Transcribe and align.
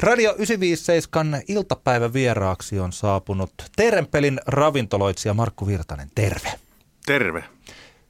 Radio 0.00 0.30
957 0.30 1.42
iltapäivän 1.48 2.12
vieraaksi 2.12 2.80
on 2.80 2.92
saapunut 2.92 3.50
Terenpelin 3.76 4.40
ravintoloitsija 4.46 5.34
Markku 5.34 5.66
Virtanen. 5.66 6.08
Terve. 6.14 6.52
Terve. 7.06 7.44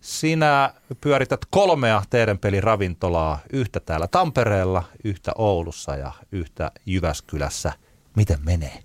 Sinä 0.00 0.74
pyörität 1.00 1.40
kolmea 1.50 2.02
Terenpelin 2.10 2.62
ravintolaa, 2.62 3.38
yhtä 3.52 3.80
täällä 3.80 4.08
Tampereella, 4.08 4.82
yhtä 5.04 5.32
Oulussa 5.38 5.96
ja 5.96 6.12
yhtä 6.32 6.70
Jyväskylässä. 6.86 7.72
Miten 8.16 8.38
menee? 8.44 8.78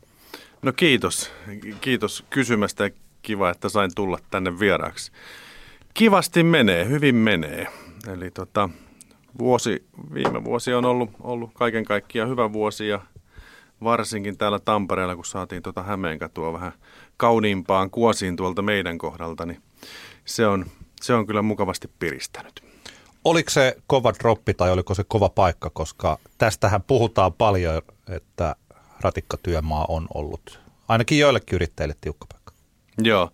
No 0.61 0.73
kiitos. 0.73 1.31
Kiitos 1.81 2.25
kysymästä 2.29 2.83
ja 2.83 2.89
kiva, 3.21 3.49
että 3.49 3.69
sain 3.69 3.91
tulla 3.95 4.19
tänne 4.31 4.59
vieraaksi. 4.59 5.11
Kivasti 5.93 6.43
menee, 6.43 6.87
hyvin 6.87 7.15
menee. 7.15 7.67
Eli 8.13 8.31
tota, 8.31 8.69
vuosi, 9.39 9.85
viime 10.13 10.43
vuosi 10.43 10.73
on 10.73 10.85
ollut, 10.85 11.09
ollut 11.19 11.51
kaiken 11.53 11.85
kaikkiaan 11.85 12.29
hyvä 12.29 12.53
vuosi 12.53 12.87
ja 12.87 13.01
varsinkin 13.83 14.37
täällä 14.37 14.59
Tampereella, 14.59 15.15
kun 15.15 15.25
saatiin 15.25 15.63
tuota 15.63 15.83
Hämeenkatua 15.83 16.53
vähän 16.53 16.71
kauniimpaan 17.17 17.89
kuosiin 17.89 18.35
tuolta 18.35 18.61
meidän 18.61 18.97
kohdalta, 18.97 19.45
niin 19.45 19.61
se 20.25 20.47
on, 20.47 20.65
se 21.01 21.13
on 21.13 21.27
kyllä 21.27 21.41
mukavasti 21.41 21.89
piristänyt. 21.99 22.63
Oliko 23.23 23.49
se 23.49 23.77
kova 23.87 24.13
droppi 24.19 24.53
tai 24.53 24.71
oliko 24.71 24.93
se 24.93 25.03
kova 25.03 25.29
paikka, 25.29 25.69
koska 25.69 26.17
tästähän 26.37 26.81
puhutaan 26.83 27.33
paljon, 27.33 27.81
että 28.09 28.55
ratikkatyömaa 29.01 29.85
on 29.89 30.07
ollut 30.13 30.59
ainakin 30.87 31.19
joillekin 31.19 31.55
yrittäjille 31.55 31.95
tiukka 32.01 32.25
paikka. 32.33 32.53
Joo. 32.97 33.31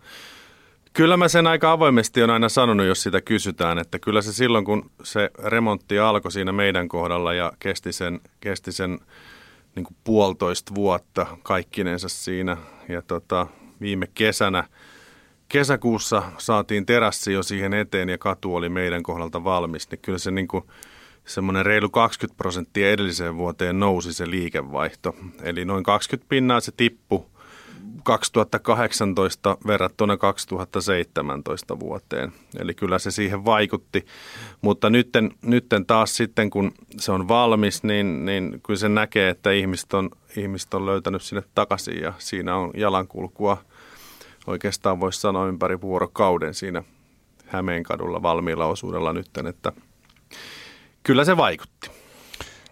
Kyllä 0.98 1.18
mä 1.18 1.28
sen 1.28 1.48
aika 1.48 1.72
avoimesti 1.72 2.24
on 2.24 2.30
aina 2.30 2.50
sanonut, 2.50 2.86
jos 2.86 3.04
sitä 3.04 3.22
kysytään, 3.22 3.78
että 3.78 4.00
kyllä 4.00 4.22
se 4.22 4.34
silloin, 4.34 4.66
kun 4.66 4.92
se 5.04 5.30
remontti 5.44 6.00
alkoi 6.00 6.32
siinä 6.32 6.52
meidän 6.52 6.88
kohdalla 6.88 7.34
ja 7.34 7.52
kesti 7.60 7.94
sen, 7.94 8.20
kesti 8.40 8.72
sen 8.72 9.00
niin 9.76 9.84
kuin 9.84 9.98
puolitoista 10.04 10.76
vuotta 10.76 11.28
kaikkinensa 11.44 12.10
siinä. 12.10 12.58
Ja 12.90 13.02
tota, 13.02 13.48
viime 13.82 14.08
kesänä, 14.14 14.64
kesäkuussa 15.50 16.24
saatiin 16.38 16.86
terassi 16.86 17.34
jo 17.34 17.44
siihen 17.44 17.74
eteen 17.74 18.10
ja 18.10 18.18
katu 18.18 18.56
oli 18.56 18.70
meidän 18.70 19.04
kohdalta 19.04 19.44
valmis, 19.44 19.92
niin 19.92 20.00
kyllä 20.02 20.18
se 20.18 20.32
niin 20.32 20.48
kuin 20.48 20.64
semmoinen 21.26 21.66
reilu 21.66 21.90
20 21.90 22.38
prosenttia 22.38 22.92
edelliseen 22.92 23.38
vuoteen 23.38 23.80
nousi 23.80 24.14
se 24.14 24.30
liikevaihto. 24.30 25.16
Eli 25.44 25.66
noin 25.66 25.84
20 25.84 26.30
pinnaa 26.30 26.60
se 26.60 26.72
tippui 26.78 27.26
2018 28.08 29.58
verrattuna 29.68 30.18
2017 30.18 31.80
vuoteen. 31.80 32.32
Eli 32.60 32.74
kyllä 32.74 33.00
se 33.00 33.12
siihen 33.12 33.46
vaikutti. 33.46 34.06
Mutta 34.62 34.90
nytten, 34.90 35.32
nytten 35.42 35.86
taas 35.86 36.16
sitten, 36.18 36.50
kun 36.50 36.72
se 36.98 37.12
on 37.12 37.28
valmis, 37.28 37.84
niin, 37.84 38.26
niin 38.26 38.62
kyllä 38.66 38.80
se 38.80 38.90
näkee, 38.90 39.30
että 39.30 39.52
ihmiset 39.52 39.94
on, 39.94 40.10
ihmiset 40.38 40.74
on 40.74 40.86
löytänyt 40.86 41.22
sinne 41.22 41.44
takaisin 41.56 42.02
ja 42.02 42.14
siinä 42.18 42.56
on 42.56 42.72
jalankulkua 42.74 43.58
oikeastaan 44.48 45.00
voisi 45.00 45.22
sanoa 45.22 45.48
ympäri 45.48 45.82
vuorokauden 45.82 46.54
siinä 46.54 46.84
Hämeenkadulla 47.46 48.22
valmiilla 48.22 48.66
osuudella 48.66 49.14
nytten, 49.14 49.48
että 49.48 49.72
kyllä 51.04 51.26
se 51.26 51.38
vaikutti. 51.38 51.97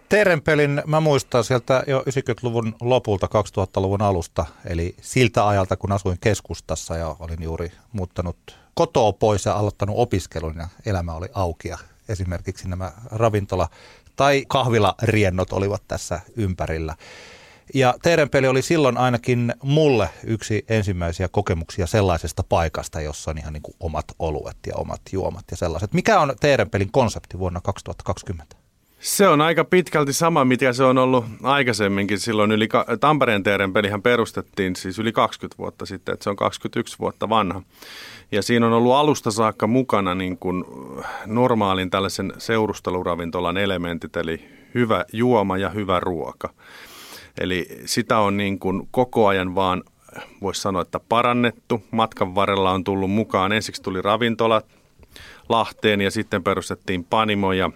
Terenpelin 0.10 0.82
mä 0.86 1.00
muistan 1.00 1.44
sieltä 1.44 1.84
jo 1.88 2.02
90-luvun 2.02 2.76
lopulta 2.82 3.28
2000-luvun 3.28 4.02
alusta, 4.02 4.46
eli 4.66 4.96
siltä 5.02 5.48
ajalta 5.48 5.78
kun 5.78 5.92
asuin 5.92 6.18
keskustassa 6.22 6.98
ja 6.98 7.16
olin 7.20 7.44
juuri 7.44 7.72
muuttanut 7.92 8.38
kotoa 8.74 9.14
pois 9.14 9.46
ja 9.46 9.54
aloittanut 9.54 9.96
opiskelun 10.00 10.56
ja 10.58 10.68
elämä 10.86 11.14
oli 11.14 11.28
auki 11.34 11.68
ja 11.68 11.78
esimerkiksi 12.10 12.68
nämä 12.68 12.92
ravintola- 13.12 13.70
tai 14.16 14.46
kahvilariennot 14.48 15.54
olivat 15.54 15.84
tässä 15.88 16.22
ympärillä. 16.36 16.96
Ja 17.74 17.94
Terenpeli 18.02 18.48
oli 18.48 18.62
silloin 18.62 18.98
ainakin 18.98 19.54
mulle 19.64 20.10
yksi 20.24 20.66
ensimmäisiä 20.70 21.28
kokemuksia 21.28 21.88
sellaisesta 21.88 22.44
paikasta, 22.50 23.02
jossa 23.02 23.32
on 23.32 23.38
ihan 23.38 23.54
niin 23.54 23.64
kuin 23.64 23.76
omat 23.80 24.06
oluet 24.20 24.58
ja 24.68 24.76
omat 24.76 25.02
juomat 25.12 25.46
ja 25.52 25.58
sellaiset. 25.58 25.94
Mikä 25.94 26.20
on 26.20 26.34
Terenpelin 26.40 26.92
konsepti 26.92 27.40
vuonna 27.40 27.62
2020? 27.62 28.65
Se 29.06 29.28
on 29.28 29.42
aika 29.42 29.66
pitkälti 29.66 30.14
sama, 30.14 30.46
mitä 30.46 30.74
se 30.74 30.84
on 30.84 30.98
ollut 30.98 31.26
aikaisemminkin. 31.44 32.20
Silloin 32.20 32.52
yli 32.52 32.68
Tampereen 33.00 33.44
teeren 33.44 33.74
pelihän 33.74 34.02
perustettiin 34.02 34.76
siis 34.76 35.00
yli 35.00 35.12
20 35.12 35.58
vuotta 35.58 35.86
sitten, 35.86 36.14
että 36.14 36.24
se 36.24 36.30
on 36.30 36.36
21 36.36 37.00
vuotta 37.00 37.30
vanha. 37.30 37.62
Ja 38.32 38.42
siinä 38.42 38.68
on 38.68 38.74
ollut 38.74 38.94
alusta 38.94 39.32
saakka 39.32 39.68
mukana 39.68 40.16
niin 40.16 40.38
kuin 40.38 40.66
normaalin 41.26 41.90
tällaisen 41.90 42.34
seurusteluravintolan 42.38 43.58
elementit, 43.58 44.16
eli 44.16 44.42
hyvä 44.74 45.06
juoma 45.14 45.58
ja 45.58 45.70
hyvä 45.70 46.00
ruoka. 46.00 46.50
Eli 47.40 47.68
sitä 47.86 48.20
on 48.20 48.38
niin 48.38 48.60
kuin 48.60 48.88
koko 48.92 49.28
ajan 49.28 49.56
vaan, 49.56 49.84
voisi 50.42 50.62
sanoa, 50.62 50.82
että 50.82 51.00
parannettu. 51.10 51.84
Matkan 51.92 52.36
varrella 52.36 52.72
on 52.72 52.84
tullut 52.84 53.12
mukaan, 53.12 53.52
ensiksi 53.52 53.82
tuli 53.82 54.02
ravintolat 54.02 54.66
Lahteen 55.50 56.02
ja 56.02 56.12
sitten 56.12 56.44
perustettiin 56.44 57.04
Panimo 57.04 57.54
ja 57.54 57.72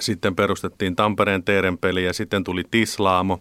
sitten 0.00 0.36
perustettiin 0.36 0.96
Tampereen 0.96 1.42
Teerenpeli 1.42 2.04
ja 2.04 2.12
sitten 2.12 2.44
tuli 2.44 2.64
Tislaamo. 2.70 3.38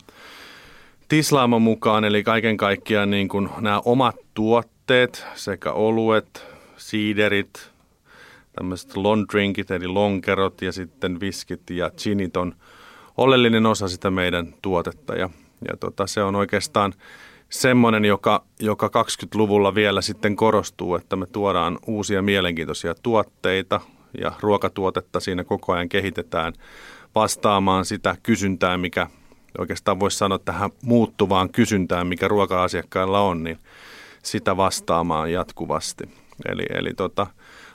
Tislaamo 1.07 1.59
mukaan, 1.59 2.03
eli 2.03 2.23
kaiken 2.23 2.57
kaikkiaan 2.57 3.09
niin 3.09 3.29
kuin 3.29 3.49
nämä 3.59 3.81
omat 3.85 4.15
tuotteet 4.33 5.25
sekä 5.35 5.71
oluet, 5.71 6.45
siiderit, 6.77 7.71
tämmöiset 8.53 8.97
long 8.97 9.25
drinkit 9.31 9.71
eli 9.71 9.87
lonkerot 9.87 10.61
ja 10.61 10.71
sitten 10.71 11.19
viskit 11.19 11.69
ja 11.69 11.91
ginit 12.03 12.37
on 12.37 12.55
oleellinen 13.17 13.65
osa 13.65 13.87
sitä 13.87 14.11
meidän 14.11 14.53
tuotetta. 14.61 15.15
Ja, 15.15 15.29
ja 15.67 15.77
tota, 15.77 16.07
se 16.07 16.23
on 16.23 16.35
oikeastaan 16.35 16.93
semmoinen, 17.49 18.05
joka, 18.05 18.43
joka 18.59 18.87
20-luvulla 18.87 19.75
vielä 19.75 20.01
sitten 20.01 20.35
korostuu, 20.35 20.95
että 20.95 21.15
me 21.15 21.25
tuodaan 21.25 21.79
uusia 21.87 22.21
mielenkiintoisia 22.21 22.95
tuotteita, 23.03 23.81
ja 24.17 24.31
ruokatuotetta 24.39 25.19
siinä 25.19 25.43
koko 25.43 25.73
ajan 25.73 25.89
kehitetään 25.89 26.53
vastaamaan 27.15 27.85
sitä 27.85 28.15
kysyntää, 28.23 28.77
mikä 28.77 29.07
oikeastaan 29.57 29.99
voisi 29.99 30.17
sanoa 30.17 30.39
tähän 30.39 30.69
muuttuvaan 30.81 31.49
kysyntään, 31.49 32.07
mikä 32.07 32.27
ruoka-asiakkailla 32.27 33.19
on, 33.19 33.43
niin 33.43 33.59
sitä 34.23 34.57
vastaamaan 34.57 35.31
jatkuvasti. 35.31 36.03
Eli, 36.49 36.65
eli 36.69 36.93
tota, 36.93 37.27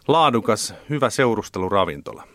laadukas, 0.08 0.74
hyvä 0.90 1.10
seurusteluravintola. 1.10 2.28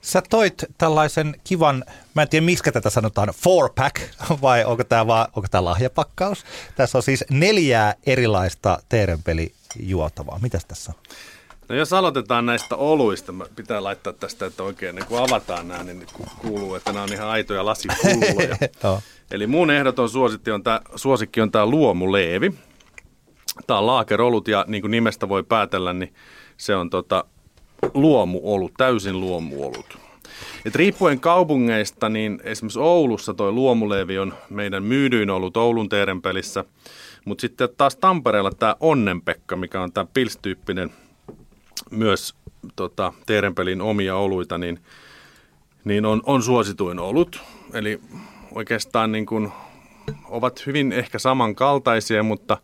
Sä 0.00 0.22
toit 0.30 0.64
tällaisen 0.78 1.40
kivan, 1.44 1.84
mä 2.14 2.22
en 2.22 2.28
tiedä 2.28 2.46
miksi 2.46 2.72
tätä 2.72 2.90
sanotaan, 2.90 3.28
four 3.28 3.70
pack 3.74 3.96
vai 4.42 4.64
onko 4.64 4.84
tämä 4.84 5.06
vaan, 5.06 5.28
onko 5.36 5.48
tämä 5.50 5.64
lahjapakkaus? 5.64 6.44
Tässä 6.76 6.98
on 6.98 7.02
siis 7.02 7.24
neljää 7.30 7.94
erilaista 8.06 8.78
teerenpelijuotavaa. 8.88 10.38
Mitäs 10.42 10.64
tässä 10.64 10.92
on? 10.96 11.02
No 11.68 11.74
jos 11.74 11.92
aloitetaan 11.92 12.46
näistä 12.46 12.76
oluista, 12.76 13.32
pitää 13.56 13.82
laittaa 13.84 14.12
tästä, 14.12 14.46
että 14.46 14.62
oikein 14.62 14.96
niin 14.96 15.06
kun 15.06 15.18
avataan 15.18 15.68
nämä, 15.68 15.84
niin 15.84 16.06
kuuluu, 16.38 16.74
että 16.74 16.92
nämä 16.92 17.02
on 17.02 17.12
ihan 17.12 17.28
aitoja 17.28 17.64
lasipulloja. 17.64 18.56
no. 18.82 19.00
Eli 19.30 19.46
mun 19.46 19.70
ehdoton 19.70 20.10
suosikki 20.10 20.50
on 20.50 20.62
tämä, 20.62 20.80
suosikki 20.96 21.40
on 21.40 21.50
tämä 21.50 21.66
luomuleevi. 21.66 22.54
Tämä 23.66 23.78
on 23.78 23.86
laakerolut 23.86 24.48
ja 24.48 24.64
niin 24.68 24.80
kuin 24.80 24.90
nimestä 24.90 25.28
voi 25.28 25.42
päätellä, 25.42 25.92
niin 25.92 26.14
se 26.56 26.76
on 26.76 26.90
tota 26.90 27.24
luomuolut, 27.94 28.72
täysin 28.76 29.20
luomuolut. 29.20 29.98
Et 30.64 30.74
riippuen 30.74 31.20
kaupungeista, 31.20 32.08
niin 32.08 32.40
esimerkiksi 32.44 32.78
Oulussa 32.78 33.34
tuo 33.34 33.52
luomuleevi 33.52 34.18
on 34.18 34.34
meidän 34.50 34.82
myydyin 34.82 35.30
ollut 35.30 35.56
Oulun 35.56 35.88
teerenpelissä. 35.88 36.64
Mutta 37.24 37.40
sitten 37.40 37.68
taas 37.76 37.96
Tampereella 37.96 38.50
tämä 38.50 38.76
Onnenpekka, 38.80 39.56
mikä 39.56 39.80
on 39.80 39.92
tämä 39.92 40.06
pilstyyppinen 40.14 40.92
myös 41.90 42.34
tota, 42.76 43.12
Teerenpelin 43.26 43.80
omia 43.80 44.16
oluita, 44.16 44.58
niin, 44.58 44.80
niin 45.84 46.06
on, 46.06 46.22
on 46.26 46.42
suosituin 46.42 46.98
olut. 46.98 47.40
Eli 47.72 48.00
oikeastaan 48.54 49.12
niin 49.12 49.26
kuin, 49.26 49.52
ovat 50.24 50.66
hyvin 50.66 50.92
ehkä 50.92 51.18
samankaltaisia, 51.18 52.22
mutta 52.22 52.58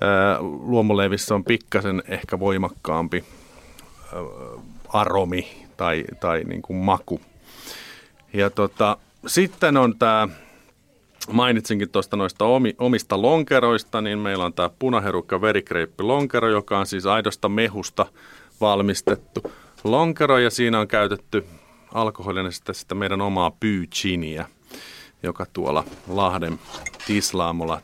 ää, 0.00 0.36
luomuleivissä 0.40 1.34
on 1.34 1.44
pikkasen 1.44 2.02
ehkä 2.08 2.38
voimakkaampi 2.38 3.24
ää, 4.12 4.20
aromi 4.88 5.66
tai, 5.76 6.04
tai 6.20 6.44
niin 6.44 6.62
kuin 6.62 6.76
maku. 6.76 7.20
Ja 8.32 8.50
tota, 8.50 8.96
sitten 9.26 9.76
on 9.76 9.98
tämä, 9.98 10.28
mainitsinkin 11.32 11.90
tuosta 11.90 12.16
noista 12.16 12.44
omista 12.78 13.22
lonkeroista, 13.22 14.00
niin 14.00 14.18
meillä 14.18 14.44
on 14.44 14.52
tämä 14.52 14.70
punaherukka 14.78 15.40
verikreippi 15.40 16.02
lonkero, 16.02 16.48
joka 16.48 16.78
on 16.78 16.86
siis 16.86 17.06
aidosta 17.06 17.48
mehusta– 17.48 18.06
valmistettu 18.60 19.52
lonkero 19.84 20.38
ja 20.38 20.50
siinä 20.50 20.80
on 20.80 20.88
käytetty 20.88 21.46
alkoholina 21.94 22.50
sitä, 22.50 22.72
sitä 22.72 22.94
meidän 22.94 23.20
omaa 23.20 23.50
pyychiniä, 23.50 24.48
joka 25.22 25.46
tuolla 25.52 25.84
Lahden 26.08 26.58
tislaamolla 27.06 27.80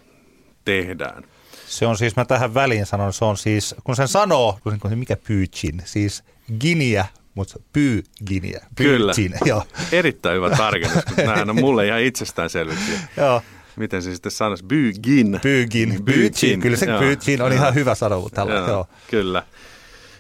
tehdään. 0.64 1.25
Se 1.66 1.87
on 1.87 1.96
siis, 1.96 2.16
mä 2.16 2.25
tähän 2.25 2.54
väliin 2.54 2.87
sanon, 2.87 3.12
se 3.12 3.25
on 3.25 3.37
siis, 3.37 3.75
kun 3.84 3.96
sen 3.96 4.08
sanoo, 4.08 4.58
mikä 4.94 5.16
pyychin, 5.16 5.82
siis 5.84 6.25
giniä 6.60 7.06
mutta 7.34 7.60
Pyyginiä. 7.72 8.66
Kyllä. 8.74 9.12
Pyygin, 9.16 9.38
joo. 9.48 9.62
Erittäin 9.92 10.36
hyvä 10.36 10.50
tarkennus, 10.50 11.06
mutta 11.06 11.22
nämähän 11.26 11.50
on 11.50 11.56
mulle 11.60 11.86
ihan 11.86 12.00
itsestäänselvyyksiä. 12.00 12.98
joo. 13.16 13.42
Miten 13.76 14.02
se 14.02 14.12
sitten 14.12 14.32
sanoisi? 14.32 14.64
Bygin. 14.64 15.38
Pyygin, 15.42 16.04
Pyygin. 16.04 16.60
Kyllä 16.60 16.76
se 16.76 16.86
Joo. 16.86 16.98
Pyygin 16.98 17.42
on 17.42 17.52
Joo. 17.52 17.60
ihan 17.60 17.74
hyvä 17.74 17.94
sanoa 17.94 18.28
tällä. 18.34 18.54
Joo, 18.54 18.68
Joo. 18.68 18.86
Kyllä. 19.10 19.42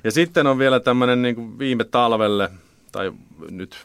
Ja 0.04 0.10
sitten 0.12 0.46
on 0.46 0.58
vielä 0.58 0.80
tämmöinen 0.80 1.22
niin 1.22 1.58
viime 1.58 1.84
talvelle, 1.84 2.50
tai 2.92 3.12
nyt 3.50 3.76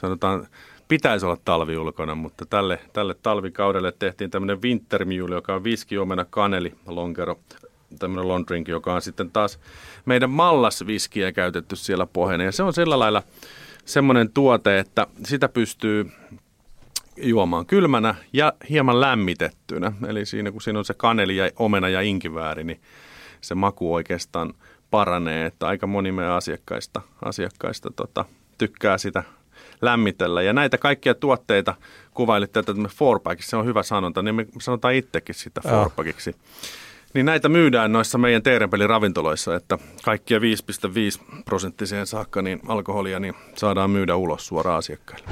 sanotaan, 0.00 0.46
pitäisi 0.88 1.26
olla 1.26 1.36
talvi 1.44 1.76
ulkona, 1.76 2.14
mutta 2.14 2.46
tälle, 2.46 2.78
tälle 2.92 3.14
talvikaudelle 3.22 3.92
tehtiin 3.98 4.30
tämmöinen 4.30 4.62
Winter 4.62 5.04
Mule, 5.04 5.34
joka 5.34 5.54
on 5.54 5.64
viski, 5.64 5.98
omena, 5.98 6.24
kaneli, 6.30 6.74
lonkero, 6.86 7.40
tämmöinen 7.98 8.28
long 8.28 8.44
drink, 8.48 8.68
joka 8.68 8.94
on 8.94 9.02
sitten 9.02 9.30
taas 9.30 9.58
meidän 10.04 10.30
mallasviskiä 10.30 11.32
käytetty 11.32 11.76
siellä 11.76 12.06
pohjana. 12.06 12.44
Ja 12.44 12.52
se 12.52 12.62
on 12.62 12.72
sillä 12.72 12.98
lailla 12.98 13.22
semmoinen 13.84 14.32
tuote, 14.32 14.78
että 14.78 15.06
sitä 15.24 15.48
pystyy 15.48 16.10
juomaan 17.16 17.66
kylmänä 17.66 18.14
ja 18.32 18.52
hieman 18.70 19.00
lämmitettynä. 19.00 19.92
Eli 20.08 20.26
siinä 20.26 20.52
kun 20.52 20.62
siinä 20.62 20.78
on 20.78 20.84
se 20.84 20.94
kaneli 20.94 21.36
ja 21.36 21.50
omena 21.56 21.88
ja 21.88 22.00
inkivääri, 22.00 22.64
niin 22.64 22.80
se 23.40 23.54
maku 23.54 23.94
oikeastaan 23.94 24.54
paranee, 24.90 25.46
että 25.46 25.66
aika 25.66 25.86
moni 25.86 26.12
meidän 26.12 26.32
asiakkaista, 26.32 27.00
asiakkaista 27.24 27.90
tota, 27.96 28.24
tykkää 28.58 28.98
sitä 28.98 29.22
lämmitellä. 29.82 30.42
Ja 30.42 30.52
näitä 30.52 30.78
kaikkia 30.78 31.14
tuotteita 31.14 31.74
kuvailitte, 32.14 32.60
että 32.60 32.74
me 32.74 32.88
se 33.40 33.56
on 33.56 33.66
hyvä 33.66 33.82
sanonta, 33.82 34.22
niin 34.22 34.34
me 34.34 34.46
sanotaan 34.60 34.94
itsekin 34.94 35.34
sitä 35.34 35.60
Joo. 35.64 35.74
fourpackiksi. 35.74 36.36
Niin 37.14 37.26
näitä 37.26 37.48
myydään 37.48 37.92
noissa 37.92 38.18
meidän 38.18 38.42
Teerenpelin 38.42 38.88
ravintoloissa, 38.88 39.56
että 39.56 39.78
kaikkia 40.04 40.38
5,5 40.38 41.42
prosenttiseen 41.44 42.06
saakka 42.06 42.42
niin 42.42 42.60
alkoholia 42.68 43.20
niin 43.20 43.34
saadaan 43.54 43.90
myydä 43.90 44.16
ulos 44.16 44.46
suoraan 44.46 44.78
asiakkaille. 44.78 45.26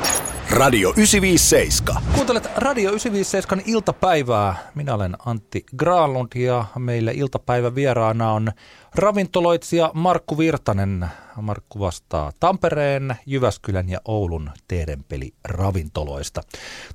Radio 0.51 0.89
957. 0.89 2.03
Kuuntelet 2.15 2.45
Radio 2.57 2.91
957 2.91 3.65
iltapäivää. 3.67 4.71
Minä 4.75 4.95
olen 4.95 5.17
Antti 5.27 5.65
Granlund 5.77 6.29
ja 6.35 6.65
meillä 6.79 7.11
iltapäivän 7.11 7.75
vieraana 7.75 8.33
on 8.33 8.53
ravintoloitsija 8.95 9.91
Markku 9.95 10.39
Virtanen. 10.39 11.07
Markku 11.41 11.81
vastaa 11.81 12.33
Tampereen, 12.41 13.17
Jyväskylän 13.27 13.89
ja 13.89 14.01
Oulun 14.05 14.51
Teerenpeli 14.69 15.33
ravintoloista. 15.45 16.41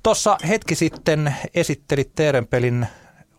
Tuossa 0.02 0.38
hetki 0.48 0.74
sitten 0.74 1.34
esittelit 1.54 2.14
Teerenpelin 2.14 2.86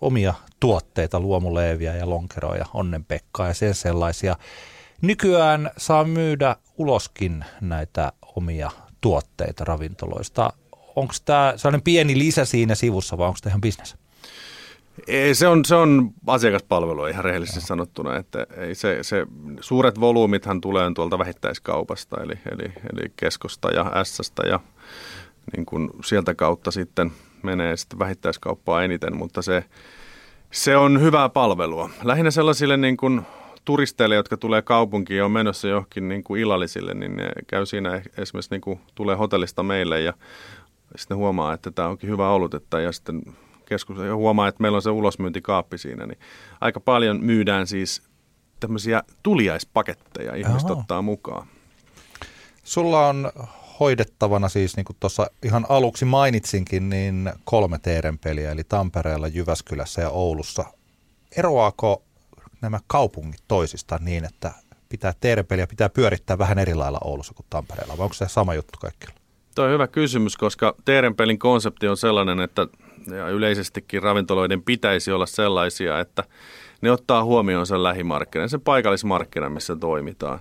omia 0.02 0.34
tuotteita, 0.60 1.20
luomuleeviä 1.20 1.96
ja 1.96 2.10
lonkeroja, 2.10 2.66
onnenpekkaa 2.74 3.48
ja 3.48 3.54
sen 3.54 3.76
sellaisia. 3.76 4.36
Nykyään 5.02 5.72
saa 5.78 6.04
myydä 6.04 6.56
uloskin 6.78 7.46
näitä 7.62 8.12
omia 8.36 8.72
tuotteita 9.02 9.64
ravintoloista. 9.64 10.54
Onko 10.96 11.14
tämä 11.26 11.54
sellainen 11.56 11.82
pieni 11.82 12.18
lisä 12.18 12.46
siinä 12.46 12.76
sivussa 12.76 13.18
vai 13.18 13.28
onko 13.28 13.40
tämä 13.42 13.52
ihan 13.52 13.62
bisnes? 13.62 13.96
Ei, 15.08 15.36
se, 15.36 15.48
on, 15.48 15.66
se 15.66 15.76
on 15.76 16.12
asiakaspalvelu 16.28 17.06
ihan 17.06 17.26
rehellisesti 17.26 17.62
sanottuna, 17.62 18.18
että 18.18 18.48
ei 18.58 18.76
se, 18.76 18.98
se, 19.02 19.28
suuret 19.60 20.00
volyymithan 20.00 20.62
tulee 20.62 20.92
tuolta 20.96 21.20
vähittäiskaupasta, 21.20 22.24
eli, 22.24 22.34
eli, 22.52 22.74
eli 22.94 23.12
keskosta 23.16 23.72
ja 23.72 23.92
ässästä 23.96 24.48
ja 24.48 24.60
niin 25.56 25.66
kuin 25.66 25.90
sieltä 26.06 26.36
kautta 26.36 26.72
sitten 26.72 27.12
menee 27.44 27.78
sitten 27.78 28.00
vähittäiskauppaa 28.00 28.84
eniten, 28.84 29.18
mutta 29.18 29.42
se, 29.42 29.64
se 30.52 30.78
on 30.78 31.02
hyvää 31.02 31.30
palvelua. 31.30 31.90
Lähinnä 32.04 32.32
sellaisille 32.32 32.78
niin 32.78 32.98
kuin 32.98 33.22
turisteille, 33.66 34.16
jotka 34.16 34.38
tulee 34.38 34.62
kaupunkiin 34.62 35.18
ja 35.18 35.26
on 35.26 35.32
menossa 35.32 35.68
johonkin 35.68 36.10
niin 36.10 36.24
kuin 36.24 36.42
illallisille, 36.42 36.94
niin 36.94 37.18
ne 37.18 37.30
käy 37.48 37.66
siinä 37.66 38.02
esimerkiksi 38.18 38.52
niin 38.52 38.62
kuin 38.62 38.80
tulee 38.96 39.16
hotellista 39.16 39.64
meille 39.64 40.02
ja 40.02 40.14
sitten 40.96 41.18
huomaa, 41.18 41.54
että 41.54 41.72
tämä 41.72 41.88
onkin 41.88 42.10
hyvä 42.10 42.30
olutetta 42.30 42.80
ja 42.80 42.92
sitten 42.92 43.22
keskus 43.66 43.98
ja 43.98 44.16
huomaa, 44.16 44.48
että 44.48 44.62
meillä 44.62 44.76
on 44.76 44.82
se 44.82 44.90
ulosmyyntikaappi 44.90 45.78
siinä, 45.78 46.06
niin 46.06 46.20
aika 46.62 46.80
paljon 46.80 47.24
myydään 47.24 47.68
siis 47.68 48.04
tämmöisiä 48.60 49.04
tuliaispaketteja, 49.24 50.36
ihmiset 50.36 50.70
Joo. 50.70 50.80
ottaa 50.80 51.02
mukaan. 51.02 51.48
Sulla 52.64 53.08
on 53.08 53.32
hoidettavana 53.80 54.50
siis, 54.50 54.76
niin 54.76 54.86
kuin 54.86 54.98
tuossa 55.00 55.28
ihan 55.44 55.66
aluksi 55.70 56.06
mainitsinkin, 56.06 56.90
niin 56.90 57.32
kolme 57.44 57.80
teerenpeliä, 57.80 58.52
eli 58.52 58.64
Tampereella, 58.64 59.28
Jyväskylässä 59.28 60.02
ja 60.02 60.10
Oulussa. 60.10 60.66
Eroaako 61.38 62.04
nämä 62.62 62.80
kaupungit 62.88 63.42
toisistaan 63.48 64.06
niin, 64.06 64.26
että 64.26 64.52
pitää 64.90 65.14
teerenpeliä 65.20 65.68
pitää 65.68 65.90
pyörittää 65.90 66.38
vähän 66.38 66.60
eri 66.60 66.76
lailla 66.76 67.00
Oulussa 67.04 67.34
kuin 67.34 67.46
Tampereella, 67.50 67.98
vai 67.98 68.04
onko 68.04 68.14
se 68.14 68.28
sama 68.28 68.54
juttu 68.54 68.80
kaikkialla? 68.82 69.16
Tuo 69.56 69.66
on 69.66 69.72
hyvä 69.72 69.88
kysymys, 69.88 70.38
koska 70.38 70.76
Teerenpelin 70.86 71.40
konsepti 71.40 71.88
on 71.88 71.98
sellainen, 71.98 72.40
että 72.40 72.68
ja 73.16 73.30
yleisestikin 73.30 74.04
ravintoloiden 74.04 74.64
pitäisi 74.64 75.12
olla 75.12 75.26
sellaisia, 75.26 76.00
että 76.00 76.24
ne 76.82 76.92
ottaa 76.92 77.24
huomioon 77.24 77.68
sen 77.68 77.84
lähimarkkinan, 77.84 78.50
sen 78.50 78.62
paikallismarkkinan, 78.62 79.52
missä 79.52 79.76
toimitaan. 79.76 80.40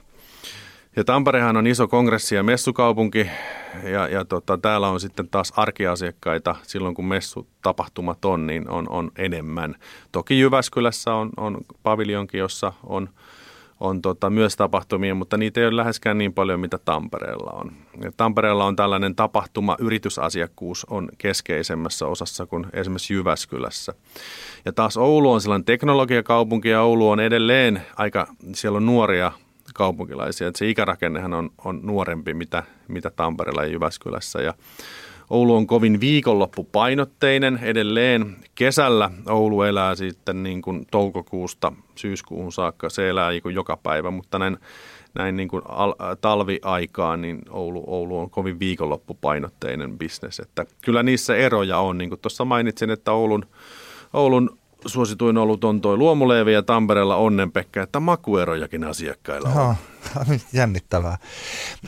Ja 0.97 1.05
Tamperehan 1.05 1.57
on 1.57 1.67
iso 1.67 1.89
kongressi- 1.89 2.35
ja 2.35 2.43
messukaupunki 2.43 3.31
ja, 3.83 4.09
ja 4.09 4.25
tota, 4.25 4.59
täällä 4.59 4.89
on 4.89 5.01
sitten 5.01 5.29
taas 5.29 5.53
arkiasiakkaita 5.57 6.57
silloin, 6.63 6.95
kun 6.95 7.05
messutapahtumat 7.05 8.25
on, 8.25 8.47
niin 8.47 8.71
on, 8.71 8.89
on 8.89 9.11
enemmän. 9.19 9.75
Toki 10.13 10.41
Jyväskylässä 10.41 11.15
on, 11.15 11.31
on 11.37 11.57
paviljonki, 11.83 12.39
jossa 12.39 12.73
on, 12.85 13.09
on 13.81 14.03
tota, 14.03 14.31
myös 14.31 14.57
tapahtumia, 14.57 15.15
mutta 15.15 15.37
niitä 15.37 15.61
ei 15.61 15.67
ole 15.67 15.77
läheskään 15.77 16.19
niin 16.19 16.33
paljon, 16.33 16.61
mitä 16.61 16.79
Tampereella 16.79 17.51
on. 17.51 17.73
Ja 18.03 18.13
Tampereella 18.17 18.65
on 18.65 18.77
tällainen 18.77 19.17
tapahtuma, 19.17 19.77
yritysasiakkuus 19.79 20.87
on 20.91 21.09
keskeisemmässä 21.19 22.07
osassa 22.07 22.47
kuin 22.47 22.67
esimerkiksi 22.73 23.15
Jyväskylässä. 23.15 23.95
Ja 24.65 24.73
taas 24.73 24.97
Oulu 24.97 25.33
on 25.33 25.41
sellainen 25.41 25.65
teknologiakaupunki 25.65 26.69
ja 26.69 26.83
Oulu 26.83 27.11
on 27.11 27.21
edelleen 27.21 27.83
aika, 27.97 28.27
siellä 28.55 28.77
on 28.77 28.87
nuoria 28.87 29.33
kaupunkilaisia. 29.77 30.49
Että 30.49 30.59
se 30.59 30.69
ikärakennehan 30.69 31.35
on, 31.35 31.51
on 31.65 31.81
nuorempi 31.83 32.35
mitä, 32.35 32.63
mitä 32.89 33.11
Tampereella 33.11 33.65
ja 33.65 33.71
Jyväskylässä. 33.71 34.43
Ja 34.43 34.55
Oulu 35.31 35.57
on 35.57 35.67
kovin 35.67 36.01
viikonloppupainotteinen 36.01 37.59
edelleen. 37.63 38.37
Kesällä 38.55 39.11
Oulu 39.29 39.63
elää 39.63 39.95
sitten 39.95 40.43
niin 40.43 40.63
kuin 40.63 40.87
toukokuusta 40.91 41.73
syyskuuhun 41.95 42.53
saakka. 42.53 42.91
Se 42.91 43.09
elää 43.09 43.31
niin 43.31 43.43
kuin 43.43 43.55
joka 43.55 43.77
päivä, 43.77 44.11
mutta 44.11 44.39
näin, 44.39 44.59
näin 45.15 45.37
niin 45.37 45.49
kuin 45.49 45.63
al- 45.69 45.95
talviaikaan 46.21 47.23
niin 47.23 47.39
Oulu, 47.51 47.85
Oulu 47.87 48.19
on 48.19 48.31
kovin 48.31 48.59
viikonloppupainotteinen 48.59 49.99
bisnes. 49.99 50.41
Että 50.41 50.65
kyllä 50.85 51.03
niissä 51.03 51.37
eroja 51.37 51.79
on. 51.79 51.99
Niin 51.99 52.09
kuin 52.09 52.21
tuossa 52.21 52.45
mainitsin, 52.45 52.91
että 52.91 53.13
Oulun, 53.13 53.47
Oulun 54.13 54.59
suosituin 54.87 55.39
olut 55.39 55.65
on 55.65 55.81
toi 55.81 55.97
luomuleevi 55.97 56.53
ja 56.53 56.63
Tampereella 56.63 57.17
onnenpekka, 57.17 57.83
että 57.83 58.01
makuerojakin 58.01 58.85
asiakkailla 58.85 59.49
on. 59.49 59.75
Jännittävää. 60.53 61.19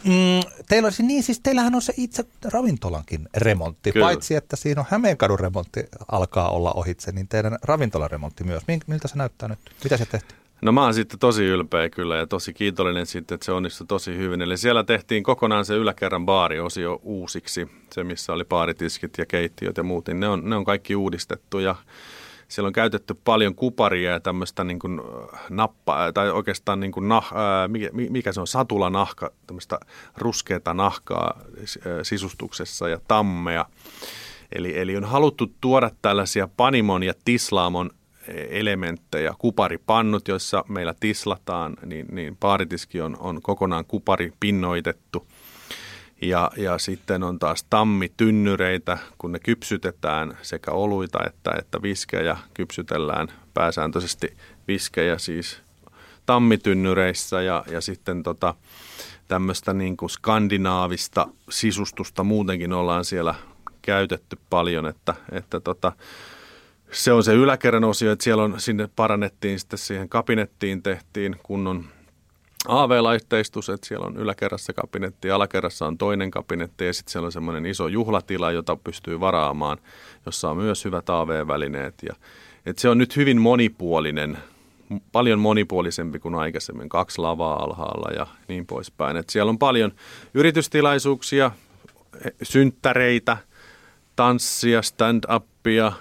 Mm, 0.04 0.40
teillä 0.68 0.86
olisi, 0.86 1.02
niin 1.02 1.22
siis 1.22 1.40
teillähän 1.40 1.74
on 1.74 1.82
se 1.82 1.94
itse 1.96 2.24
ravintolankin 2.52 3.28
remontti, 3.36 3.92
Kyllä. 3.92 4.06
paitsi 4.06 4.34
että 4.34 4.56
siinä 4.56 4.80
on 4.80 4.86
Hämeenkadun 4.90 5.40
remontti 5.40 5.84
alkaa 6.12 6.48
olla 6.48 6.72
ohitse, 6.72 7.12
niin 7.12 7.28
teidän 7.28 7.58
ravintolaremontti 7.62 8.44
myös. 8.44 8.62
Mil- 8.62 8.84
Miltä 8.86 9.08
se 9.08 9.16
näyttää 9.18 9.48
nyt? 9.48 9.58
Mitä 9.84 9.96
se 9.96 10.06
tehtiin? 10.06 10.38
No 10.62 10.72
mä 10.72 10.82
oon 10.84 10.94
sitten 10.94 11.18
tosi 11.18 11.44
ylpeä 11.44 11.90
kyllä 11.90 12.16
ja 12.16 12.26
tosi 12.26 12.52
kiitollinen 12.52 13.06
sitten, 13.06 13.34
että 13.34 13.44
se 13.44 13.52
onnistui 13.52 13.86
tosi 13.86 14.16
hyvin. 14.16 14.42
Eli 14.42 14.58
siellä 14.58 14.84
tehtiin 14.84 15.22
kokonaan 15.22 15.64
se 15.64 15.74
yläkerran 15.74 16.26
baariosio 16.26 17.00
uusiksi, 17.02 17.68
se 17.92 18.04
missä 18.04 18.32
oli 18.32 18.44
baaritiskit 18.44 19.18
ja 19.18 19.26
keittiöt 19.26 19.76
ja 19.76 19.82
muut, 19.82 20.06
niin 20.06 20.20
ne 20.20 20.28
on, 20.28 20.50
ne 20.50 20.56
on 20.56 20.64
kaikki 20.64 20.96
uudistettu 20.96 21.58
ja 21.58 21.74
siellä 22.48 22.66
on 22.66 22.72
käytetty 22.72 23.14
paljon 23.14 23.54
kuparia 23.54 24.10
ja 24.10 24.20
tämmöistä 24.20 24.64
niin 24.64 24.78
kuin 24.78 25.00
nappa, 25.50 26.12
tai 26.12 26.30
oikeastaan 26.30 26.80
niin 26.80 26.92
kuin 26.92 27.08
nah, 27.08 27.32
ää, 27.34 27.68
mikä, 27.68 27.88
mikä 27.92 28.32
se 28.32 28.40
on, 28.40 28.46
satulanahka, 28.46 29.30
tämmöistä 29.46 29.78
ruskeata 30.16 30.74
nahkaa 30.74 31.40
sisustuksessa 32.02 32.88
ja 32.88 33.00
tammea. 33.08 33.64
Eli, 34.52 34.78
eli 34.78 34.96
on 34.96 35.04
haluttu 35.04 35.52
tuoda 35.60 35.90
tällaisia 36.02 36.48
panimon 36.56 37.02
ja 37.02 37.14
tislaamon 37.24 37.90
elementtejä, 38.50 39.34
kuparipannut, 39.38 40.28
joissa 40.28 40.64
meillä 40.68 40.94
tislataan, 41.00 41.76
niin, 41.86 42.06
niin 42.10 42.36
baaritiski 42.36 43.00
on, 43.00 43.16
on 43.20 43.42
kokonaan 43.42 43.84
kuparipinnoitettu. 43.84 45.26
Ja, 46.22 46.50
ja 46.56 46.78
sitten 46.78 47.22
on 47.22 47.38
taas 47.38 47.64
tammitynnyreitä, 47.70 48.98
kun 49.18 49.32
ne 49.32 49.38
kypsytetään 49.38 50.38
sekä 50.42 50.70
oluita 50.70 51.18
että, 51.26 51.52
että 51.58 51.82
viskejä. 51.82 52.36
Kypsytellään 52.54 53.28
pääsääntöisesti 53.54 54.36
viskejä 54.68 55.18
siis 55.18 55.62
tammitynnyreissä 56.26 57.42
ja, 57.42 57.64
ja 57.70 57.80
sitten 57.80 58.22
tota, 58.22 58.54
tämmöistä 59.28 59.72
niin 59.72 59.96
kuin 59.96 60.10
skandinaavista 60.10 61.28
sisustusta 61.50 62.24
muutenkin 62.24 62.72
ollaan 62.72 63.04
siellä 63.04 63.34
käytetty 63.82 64.38
paljon, 64.50 64.86
että, 64.86 65.14
että 65.32 65.60
tota, 65.60 65.92
se 66.92 67.12
on 67.12 67.24
se 67.24 67.34
yläkerran 67.34 67.84
osio, 67.84 68.12
että 68.12 68.22
siellä 68.22 68.42
on, 68.42 68.60
sinne 68.60 68.88
parannettiin 68.96 69.60
sitten 69.60 69.78
siihen 69.78 70.08
kabinettiin, 70.08 70.82
tehtiin 70.82 71.36
kunnon 71.42 71.84
AV-laitteistus, 72.68 73.68
että 73.68 73.86
siellä 73.86 74.06
on 74.06 74.16
yläkerrassa 74.16 74.72
kabinetti, 74.72 75.30
alakerrassa 75.30 75.86
on 75.86 75.98
toinen 75.98 76.30
kabinetti 76.30 76.86
ja 76.86 76.92
sitten 76.92 77.12
siellä 77.12 77.26
on 77.26 77.32
semmoinen 77.32 77.66
iso 77.66 77.88
juhlatila, 77.88 78.52
jota 78.52 78.76
pystyy 78.76 79.20
varaamaan, 79.20 79.78
jossa 80.26 80.50
on 80.50 80.56
myös 80.56 80.84
hyvät 80.84 81.10
AV-välineet. 81.10 81.94
Ja, 82.02 82.14
että 82.66 82.82
se 82.82 82.88
on 82.88 82.98
nyt 82.98 83.16
hyvin 83.16 83.40
monipuolinen, 83.40 84.38
paljon 85.12 85.38
monipuolisempi 85.38 86.18
kuin 86.18 86.34
aikaisemmin, 86.34 86.88
kaksi 86.88 87.20
lavaa 87.20 87.62
alhaalla 87.62 88.10
ja 88.16 88.26
niin 88.48 88.66
poispäin. 88.66 89.16
Et 89.16 89.30
siellä 89.30 89.50
on 89.50 89.58
paljon 89.58 89.92
yritystilaisuuksia, 90.34 91.50
synttäreitä, 92.42 93.36
tanssia, 94.16 94.80
stand-upia, 94.80 95.92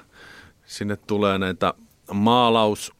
sinne 0.66 0.96
tulee 0.96 1.38
näitä 1.38 1.74
maalaus 2.14 2.97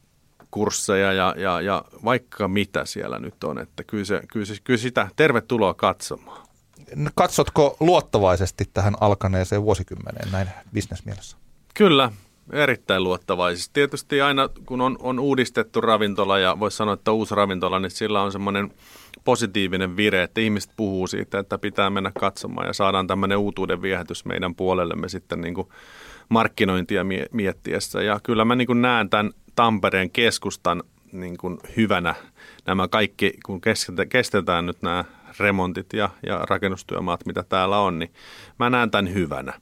kursseja 0.52 1.14
ja, 1.14 1.36
ja, 1.38 1.62
ja 1.62 1.86
vaikka 2.06 2.48
mitä 2.48 2.86
siellä 2.86 3.20
nyt 3.20 3.44
on. 3.44 3.60
Että 3.60 3.84
kyllä, 3.84 4.06
se, 4.06 4.22
kyllä, 4.32 4.46
se, 4.46 4.56
kyllä 4.64 4.78
sitä 4.78 5.08
tervetuloa 5.16 5.74
katsomaan. 5.74 6.48
No, 6.96 7.10
katsotko 7.16 7.78
luottavaisesti 7.80 8.70
tähän 8.74 8.96
alkaneeseen 9.02 9.64
vuosikymmeneen 9.64 10.32
näin 10.32 10.50
bisnesmielessä? 10.74 11.38
Kyllä, 11.74 12.12
erittäin 12.52 13.04
luottavaisesti. 13.04 13.74
Tietysti 13.74 14.22
aina 14.22 14.50
kun 14.66 14.82
on, 14.82 14.98
on 15.00 15.20
uudistettu 15.20 15.82
ravintola 15.82 16.40
ja 16.40 16.60
voisi 16.60 16.78
sanoa, 16.78 16.94
että 16.94 17.12
uusi 17.12 17.36
ravintola, 17.36 17.80
niin 17.80 17.92
sillä 17.92 18.22
on 18.22 18.32
semmoinen 18.32 18.74
positiivinen 19.28 19.98
vire, 19.98 20.24
että 20.24 20.42
ihmiset 20.42 20.72
puhuu 20.78 21.08
siitä, 21.08 21.40
että 21.40 21.58
pitää 21.58 21.90
mennä 21.90 22.12
katsomaan 22.20 22.68
ja 22.68 22.74
saadaan 22.74 23.08
tämmöinen 23.08 23.38
uutuuden 23.38 23.82
viehätys 23.82 24.26
meidän 24.26 24.56
puolellemme 24.56 25.10
sitten 25.10 25.42
niin 25.42 25.54
kuin 25.54 25.68
markkinointia 26.30 27.06
miettiessä. 27.32 28.02
Ja 28.02 28.20
kyllä 28.24 28.46
mä 28.46 28.56
niin 28.56 28.68
kuin 28.68 28.82
näen 28.82 29.10
tämän 29.10 29.32
Tampereen 29.56 30.10
keskustan 30.10 30.84
niin 31.12 31.38
kuin 31.38 31.58
hyvänä 31.78 32.16
nämä 32.66 32.88
kaikki, 32.88 33.34
kun 33.46 33.62
kestetään 34.10 34.66
nyt 34.66 34.82
nämä 34.82 35.06
remontit 35.40 35.94
ja, 35.94 36.10
ja 36.26 36.46
rakennustyömaat, 36.50 37.26
mitä 37.26 37.44
täällä 37.44 37.80
on, 37.80 38.00
niin 38.00 38.12
mä 38.60 38.70
näen 38.70 38.92
tämän 38.92 39.14
hyvänä. 39.14 39.54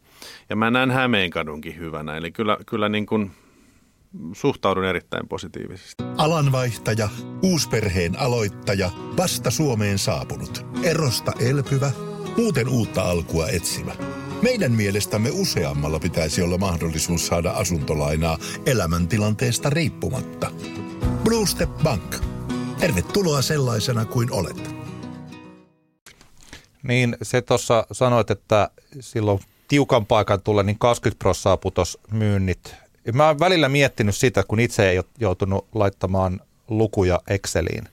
Ja 0.50 0.56
mä 0.56 0.72
näen 0.72 0.92
Hämeenkadunkin 0.92 1.80
hyvänä, 1.80 2.18
eli 2.18 2.32
kyllä, 2.32 2.58
kyllä 2.66 2.90
niin 2.90 3.06
kuin 3.06 3.32
suhtaudun 4.34 4.86
erittäin 4.86 5.28
positiivisesti. 5.28 6.04
Alanvaihtaja, 6.18 7.10
uusperheen 7.44 8.20
aloittaja, 8.20 8.92
vasta 9.18 9.52
Suomeen 9.52 10.00
saapunut, 10.00 10.66
erosta 10.84 11.32
elpyvä, 11.40 11.92
muuten 12.38 12.70
uutta 12.70 13.02
alkua 13.02 13.48
etsimä. 13.48 13.96
Meidän 14.42 14.72
mielestämme 14.72 15.30
useammalla 15.34 16.00
pitäisi 16.00 16.42
olla 16.42 16.58
mahdollisuus 16.58 17.28
saada 17.28 17.52
asuntolainaa 17.52 18.38
elämäntilanteesta 18.66 19.70
riippumatta. 19.70 20.52
Blue 21.24 21.48
Step 21.48 21.70
Bank. 21.84 22.16
Tervetuloa 22.80 23.42
sellaisena 23.42 24.06
kuin 24.06 24.32
olet. 24.32 24.76
Niin, 26.84 27.18
se 27.22 27.42
tuossa 27.42 27.88
sanoit, 27.92 28.32
että 28.32 28.70
silloin 29.00 29.40
tiukan 29.68 30.06
paikan 30.06 30.42
tulee, 30.42 30.64
niin 30.64 30.80
20 30.80 31.20
prosenttia 31.20 31.58
putos 31.58 31.98
myynnit. 32.12 32.76
Mä 33.14 33.28
oon 33.28 33.40
välillä 33.40 33.70
miettinyt 33.70 34.16
sitä, 34.16 34.44
kun 34.48 34.60
itse 34.60 34.90
ei 34.90 34.98
ole 34.98 35.06
joutunut 35.20 35.68
laittamaan 35.76 36.42
lukuja 36.68 37.22
Exceliin, 37.28 37.84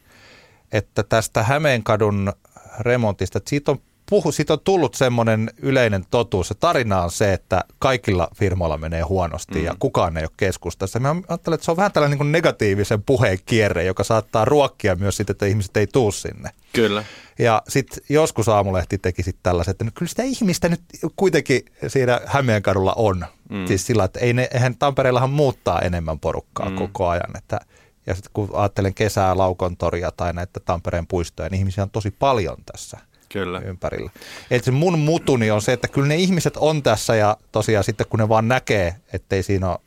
että 0.72 1.02
tästä 1.02 1.42
Hämeenkadun 1.42 2.32
remontista, 2.80 3.38
että 3.38 3.50
siitä 3.50 3.70
on 3.70 3.78
puhu, 4.10 4.32
siitä 4.32 4.52
on 4.52 4.60
tullut 4.64 4.94
semmoinen 4.94 5.50
yleinen 5.58 6.04
totuus. 6.10 6.48
Se 6.48 6.54
tarina 6.54 7.02
on 7.02 7.10
se, 7.10 7.32
että 7.32 7.64
kaikilla 7.78 8.28
firmoilla 8.34 8.78
menee 8.78 9.02
huonosti 9.02 9.58
mm. 9.58 9.64
ja 9.64 9.76
kukaan 9.78 10.16
ei 10.16 10.24
ole 10.24 10.30
keskustassa. 10.36 11.00
Mä 11.00 11.16
ajattelen, 11.28 11.54
että 11.54 11.64
se 11.64 11.70
on 11.70 11.76
vähän 11.76 11.92
tällainen 11.92 12.18
niin 12.18 12.32
negatiivisen 12.32 13.02
puheen 13.02 13.38
kierre, 13.46 13.84
joka 13.84 14.04
saattaa 14.04 14.44
ruokkia 14.44 14.96
myös 14.96 15.16
sitä, 15.16 15.32
että 15.32 15.46
ihmiset 15.46 15.76
ei 15.76 15.86
tuu 15.86 16.12
sinne. 16.12 16.50
Kyllä. 16.72 17.04
Ja 17.38 17.62
sitten 17.68 18.04
joskus 18.08 18.48
aamulehti 18.48 18.98
teki 18.98 19.22
sitten 19.22 19.42
tällaiset, 19.42 19.82
että 19.82 19.92
kyllä 19.94 20.08
sitä 20.08 20.22
ihmistä 20.22 20.68
nyt 20.68 20.80
kuitenkin 21.16 21.62
siinä 21.86 22.20
Hämeenkadulla 22.26 22.92
on. 22.96 23.26
Mm. 23.50 23.66
Siis 23.66 23.86
sillä, 23.86 24.04
että 24.04 24.20
ei 24.20 24.32
ne, 24.32 24.48
eihän 24.54 24.76
Tampereellahan 24.76 25.30
muuttaa 25.30 25.80
enemmän 25.80 26.20
porukkaa 26.20 26.70
mm. 26.70 26.76
koko 26.76 27.08
ajan. 27.08 27.36
Että, 27.38 27.60
ja 28.06 28.14
sitten 28.14 28.30
kun 28.32 28.50
ajattelen 28.52 28.94
kesää, 28.94 29.38
Laukontoria 29.38 30.10
tai 30.10 30.32
näitä 30.32 30.60
Tampereen 30.60 31.06
puistoja, 31.06 31.48
niin 31.48 31.58
ihmisiä 31.58 31.84
on 31.84 31.90
tosi 31.90 32.10
paljon 32.10 32.56
tässä– 32.66 32.98
Kyllä. 33.32 33.60
ympärillä. 33.60 34.10
Eli 34.50 34.62
se 34.62 34.70
mun 34.70 34.98
mutuni 34.98 35.50
on 35.50 35.62
se, 35.62 35.72
että 35.72 35.88
kyllä 35.88 36.08
ne 36.08 36.16
ihmiset 36.16 36.56
on 36.56 36.82
tässä 36.82 37.16
ja 37.16 37.36
tosiaan 37.52 37.84
sitten 37.84 38.06
kun 38.10 38.20
ne 38.20 38.28
vaan 38.28 38.48
näkee, 38.48 38.96
ettei 39.12 39.42
siinä 39.42 39.70
ole 39.70 39.78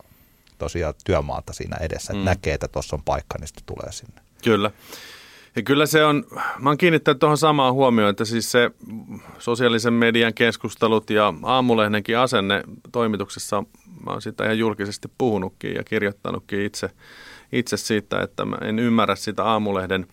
tosiaan 0.58 0.94
työmaata 1.06 1.54
siinä 1.54 1.78
edessä, 1.78 2.14
että 2.14 2.22
mm. 2.22 2.26
näkee, 2.26 2.54
että 2.54 2.68
tuossa 2.68 2.96
on 2.96 3.04
paikka, 3.04 3.38
niin 3.40 3.48
sitten 3.48 3.66
tulee 3.66 3.92
sinne. 3.92 4.22
Kyllä. 4.44 4.72
Ja 5.56 5.64
kyllä 5.64 5.86
se 5.86 6.06
on, 6.06 6.24
mä 6.60 6.70
oon 6.70 6.78
kiinnittänyt 6.78 7.20
tuohon 7.20 7.38
samaan 7.38 7.74
huomioon, 7.74 8.10
että 8.10 8.26
siis 8.26 8.52
se 8.52 8.72
sosiaalisen 9.40 9.94
median 9.94 10.34
keskustelut 10.34 11.10
ja 11.10 11.34
aamulehnenkin 11.44 12.18
asenne 12.18 12.64
toimituksessa, 12.92 13.64
mä 14.06 14.12
oon 14.12 14.22
sitä 14.22 14.44
ihan 14.44 14.60
julkisesti 14.60 15.12
puhunutkin 15.18 15.76
ja 15.76 15.84
kirjoittanutkin 15.84 16.62
itse, 16.62 16.90
itse 17.52 17.78
siitä, 17.78 18.22
että 18.22 18.46
mä 18.46 18.58
en 18.62 18.80
ymmärrä 18.80 19.16
sitä 19.16 19.44
aamulehden 19.44 20.08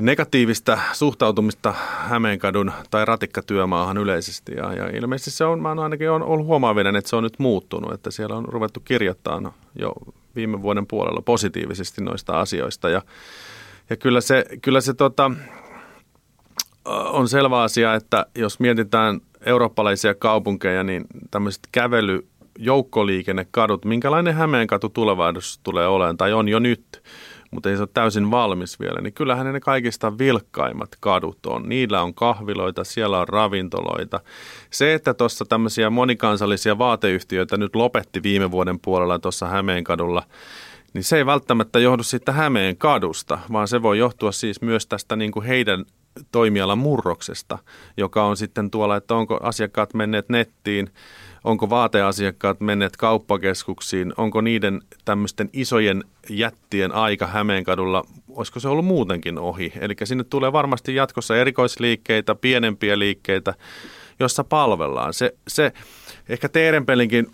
negatiivista 0.00 0.78
suhtautumista 0.92 1.74
Hämeenkadun 1.98 2.72
tai 2.90 3.04
ratikkatyömaahan 3.04 3.98
yleisesti. 3.98 4.52
Ja, 4.56 4.72
ja 4.72 4.96
ilmeisesti 4.96 5.30
se 5.30 5.44
on, 5.44 5.62
mä 5.62 5.68
oon 5.68 5.78
ainakin 5.78 6.10
on 6.10 6.22
ollut 6.22 6.46
huomaavinen, 6.46 6.96
että 6.96 7.10
se 7.10 7.16
on 7.16 7.22
nyt 7.22 7.38
muuttunut, 7.38 7.92
että 7.92 8.10
siellä 8.10 8.36
on 8.36 8.44
ruvettu 8.44 8.80
kirjoittamaan 8.80 9.54
jo 9.78 9.92
viime 10.36 10.62
vuoden 10.62 10.86
puolella 10.86 11.22
positiivisesti 11.22 12.02
noista 12.02 12.40
asioista. 12.40 12.88
Ja, 12.88 13.02
ja 13.90 13.96
kyllä 13.96 14.20
se, 14.20 14.44
kyllä 14.62 14.80
se 14.80 14.94
tota, 14.94 15.30
on 16.84 17.28
selvä 17.28 17.62
asia, 17.62 17.94
että 17.94 18.26
jos 18.34 18.60
mietitään 18.60 19.20
eurooppalaisia 19.46 20.14
kaupunkeja, 20.14 20.84
niin 20.84 21.04
tämmöiset 21.30 21.68
kävely, 21.72 22.26
joukkoliikennekadut, 22.58 23.84
minkälainen 23.84 24.34
Hämeenkatu 24.34 24.88
tulevaisuudessa 24.88 25.60
tulee 25.62 25.86
olemaan, 25.86 26.16
tai 26.16 26.32
on 26.32 26.48
jo 26.48 26.58
nyt– 26.58 26.84
mutta 27.54 27.70
ei 27.70 27.76
se 27.76 27.82
ole 27.82 27.88
täysin 27.94 28.30
valmis 28.30 28.80
vielä, 28.80 29.00
niin 29.00 29.12
kyllähän 29.12 29.52
ne 29.52 29.60
kaikista 29.60 30.18
vilkkaimmat 30.18 30.90
kadut 31.00 31.46
on. 31.46 31.68
Niillä 31.68 32.02
on 32.02 32.14
kahviloita, 32.14 32.84
siellä 32.84 33.18
on 33.18 33.28
ravintoloita. 33.28 34.20
Se, 34.70 34.94
että 34.94 35.14
tuossa 35.14 35.44
tämmöisiä 35.44 35.90
monikansallisia 35.90 36.78
vaateyhtiöitä 36.78 37.56
nyt 37.56 37.76
lopetti 37.76 38.22
viime 38.22 38.50
vuoden 38.50 38.80
puolella 38.80 39.18
tuossa 39.18 39.46
Hämeenkadulla, 39.46 40.22
niin 40.94 41.04
se 41.04 41.16
ei 41.16 41.26
välttämättä 41.26 41.78
johdu 41.78 42.02
siitä 42.02 42.32
Hämeen 42.32 42.76
kadusta, 42.76 43.38
vaan 43.52 43.68
se 43.68 43.82
voi 43.82 43.98
johtua 43.98 44.32
siis 44.32 44.62
myös 44.62 44.86
tästä 44.86 45.16
niin 45.16 45.32
kuin 45.32 45.46
heidän 45.46 45.84
toimialan 46.32 46.78
murroksesta, 46.78 47.58
joka 47.96 48.24
on 48.24 48.36
sitten 48.36 48.70
tuolla, 48.70 48.96
että 48.96 49.14
onko 49.14 49.38
asiakkaat 49.42 49.94
menneet 49.94 50.28
nettiin, 50.28 50.90
onko 51.44 51.70
vaateasiakkaat 51.70 52.60
menneet 52.60 52.96
kauppakeskuksiin, 52.96 54.12
onko 54.16 54.40
niiden 54.40 54.80
tämmöisten 55.04 55.50
isojen 55.52 56.04
jättien 56.30 56.92
aika 56.92 57.26
Hämeenkadulla, 57.26 58.04
olisiko 58.28 58.60
se 58.60 58.68
ollut 58.68 58.84
muutenkin 58.84 59.38
ohi? 59.38 59.72
Eli 59.80 59.94
sinne 60.04 60.24
tulee 60.24 60.52
varmasti 60.52 60.94
jatkossa 60.94 61.36
erikoisliikkeitä, 61.36 62.34
pienempiä 62.34 62.98
liikkeitä, 62.98 63.54
jossa 64.20 64.44
palvellaan. 64.44 65.14
Se, 65.14 65.34
se 65.48 65.72
ehkä 66.28 66.48
Teerenpelinkin 66.48 67.26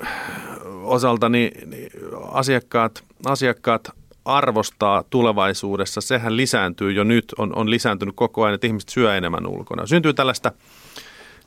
osalta 0.83 1.29
niin, 1.29 1.71
niin 1.71 1.90
asiakkaat, 2.33 3.05
asiakkaat 3.27 3.91
arvostaa 4.25 5.05
tulevaisuudessa, 5.11 6.00
sehän 6.00 6.37
lisääntyy 6.37 6.93
jo 6.93 7.05
nyt, 7.05 7.25
on, 7.39 7.57
on 7.57 7.71
lisääntynyt 7.71 8.17
koko 8.17 8.45
ajan, 8.45 8.55
että 8.55 8.67
ihmiset 8.67 8.89
syö 8.89 9.17
enemmän 9.17 9.47
ulkona. 9.47 9.87
Syntyy 9.87 10.15
tällaista 10.15 10.53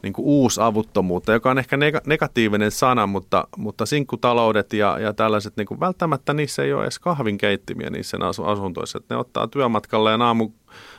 niin 0.03 0.13
kuin 0.13 0.25
uusavuttomuutta, 0.25 1.34
joka 1.34 1.51
on 1.51 1.58
ehkä 1.58 1.77
negatiivinen 2.06 2.72
sana, 2.72 3.08
mutta, 3.08 3.48
mutta 3.58 3.86
sinkkutaloudet 3.86 4.74
ja, 4.74 5.00
ja 5.00 5.13
tällaiset, 5.13 5.58
niin 5.58 5.68
kuin 5.68 5.80
välttämättä 5.80 6.34
niissä 6.34 6.63
ei 6.63 6.74
ole 6.74 6.84
edes 6.84 7.00
kahvinkeittimiä 7.00 7.89
niissä 7.89 8.18
asuntoissa. 8.46 8.98
Että 8.98 9.15
ne 9.15 9.20
ottaa 9.20 9.48
työmatkalleen 9.48 10.22
aamu, 10.22 10.50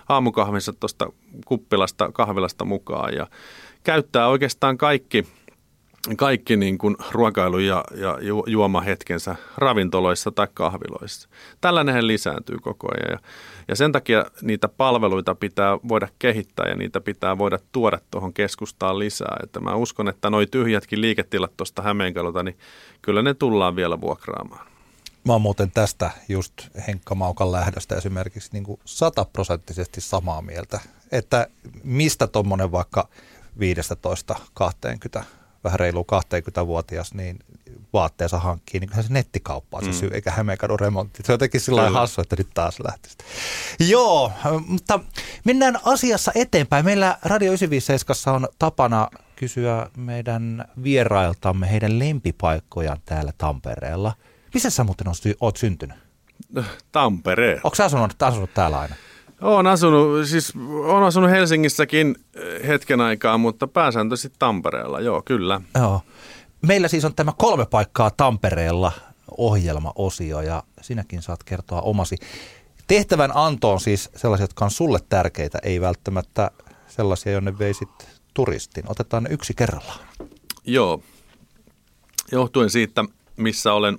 aamukahvinsa 0.08 0.72
tuosta 0.72 1.12
kuppilasta, 1.46 2.12
kahvilasta 2.12 2.64
mukaan 2.64 3.14
ja 3.14 3.26
käyttää 3.82 4.28
oikeastaan 4.28 4.78
kaikki– 4.78 5.24
kaikki 6.16 6.56
niin 6.56 6.78
kuin 6.78 6.96
ruokailu- 7.10 7.58
ja, 7.58 7.84
ja 7.94 8.18
juomahetkensä 8.46 9.36
ravintoloissa 9.56 10.32
tai 10.32 10.48
kahviloissa. 10.54 11.28
Tällainen 11.60 12.06
lisääntyy 12.06 12.58
koko 12.58 12.88
ajan 12.94 13.10
ja, 13.10 13.18
ja 13.68 13.76
sen 13.76 13.92
takia 13.92 14.24
niitä 14.42 14.68
palveluita 14.68 15.34
pitää 15.34 15.78
voida 15.88 16.08
kehittää 16.18 16.68
ja 16.68 16.76
niitä 16.76 17.00
pitää 17.00 17.38
voida 17.38 17.58
tuoda 17.72 17.98
tuohon 18.10 18.32
keskustaan 18.32 18.98
lisää. 18.98 19.36
Että 19.42 19.60
mä 19.60 19.74
uskon, 19.74 20.08
että 20.08 20.30
noi 20.30 20.46
tyhjätkin 20.46 21.00
liiketilat 21.00 21.56
tuosta 21.56 21.82
Hämeenkalota, 21.82 22.42
niin 22.42 22.58
kyllä 23.02 23.22
ne 23.22 23.34
tullaan 23.34 23.76
vielä 23.76 24.00
vuokraamaan. 24.00 24.66
Mä 25.24 25.32
oon 25.32 25.42
muuten 25.42 25.70
tästä 25.70 26.10
just 26.28 26.52
Henkka 26.86 27.14
Maukan 27.14 27.52
lähdöstä 27.52 27.96
esimerkiksi 27.96 28.50
niin 28.52 28.64
kuin 28.64 28.80
sataprosenttisesti 28.84 30.00
samaa 30.00 30.42
mieltä, 30.42 30.80
että 31.12 31.46
mistä 31.84 32.26
tuommoinen 32.26 32.72
vaikka 32.72 33.08
15-20 35.20 35.24
vähän 35.64 35.80
reilu 35.80 36.06
20-vuotias, 36.12 37.14
niin 37.14 37.38
vaatteensa 37.92 38.38
hankkii, 38.38 38.80
niin 38.80 38.90
se 39.02 39.12
nettikauppaa 39.12 39.80
se 39.80 39.86
mm. 39.86 39.92
syy, 39.92 40.10
eikä 40.12 40.30
Hämeenkadun 40.30 40.80
remontti. 40.80 41.22
Se 41.24 41.32
on 41.32 41.34
jotenkin 41.34 41.60
sillä 41.60 41.90
hassu, 41.90 42.20
että 42.20 42.36
nyt 42.36 42.48
taas 42.54 42.80
lähtisi. 42.80 43.16
Joo, 43.90 44.32
mutta 44.66 45.00
mennään 45.44 45.78
asiassa 45.84 46.32
eteenpäin. 46.34 46.84
Meillä 46.84 47.18
Radio 47.22 47.48
957 47.48 48.36
on 48.42 48.48
tapana 48.58 49.08
kysyä 49.36 49.90
meidän 49.96 50.64
vierailtamme 50.82 51.70
heidän 51.70 51.98
lempipaikkojaan 51.98 53.00
täällä 53.04 53.32
Tampereella. 53.38 54.12
Missä 54.54 54.70
sä 54.70 54.84
muuten 54.84 55.06
oot 55.40 55.56
syntynyt? 55.56 55.96
Tampereen. 56.92 57.60
Onko 57.64 57.74
sä 57.74 57.84
asunut, 57.84 58.22
asunut 58.22 58.54
täällä 58.54 58.78
aina? 58.78 58.94
Olen 59.44 59.66
asunut, 59.66 60.26
siis 60.26 60.52
olen 60.84 61.04
asunut 61.04 61.30
Helsingissäkin 61.30 62.16
eh, 62.34 62.66
hetken 62.68 63.00
aikaa, 63.00 63.38
mutta 63.38 63.66
pääsääntöisesti 63.66 64.36
Tampereella, 64.38 65.00
joo, 65.00 65.22
kyllä. 65.22 65.60
Joo. 65.74 66.00
Meillä 66.62 66.88
siis 66.88 67.04
on 67.04 67.14
tämä 67.14 67.32
kolme 67.38 67.66
paikkaa 67.66 68.10
Tampereella 68.10 68.92
ohjelmaosio 69.38 70.40
ja 70.40 70.62
sinäkin 70.80 71.22
saat 71.22 71.44
kertoa 71.44 71.80
omasi. 71.80 72.16
Tehtävän 72.86 73.30
anto 73.34 73.72
on 73.72 73.80
siis 73.80 74.10
sellaisia, 74.16 74.44
jotka 74.44 74.64
on 74.64 74.70
sulle 74.70 74.98
tärkeitä, 75.08 75.58
ei 75.62 75.80
välttämättä 75.80 76.50
sellaisia, 76.88 77.32
jonne 77.32 77.58
veisit 77.58 78.08
turistin. 78.34 78.84
Otetaan 78.88 79.22
ne 79.22 79.30
yksi 79.30 79.54
kerrallaan. 79.54 80.00
Joo, 80.64 81.02
johtuen 82.32 82.70
siitä, 82.70 83.04
missä 83.36 83.72
olen 83.72 83.98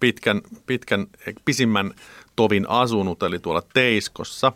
pitkän, 0.00 0.40
pitkän, 0.66 1.06
pisimmän 1.44 1.94
tovin 2.36 2.68
asunut, 2.68 3.22
eli 3.22 3.38
tuolla 3.38 3.62
Teiskossa. 3.74 4.52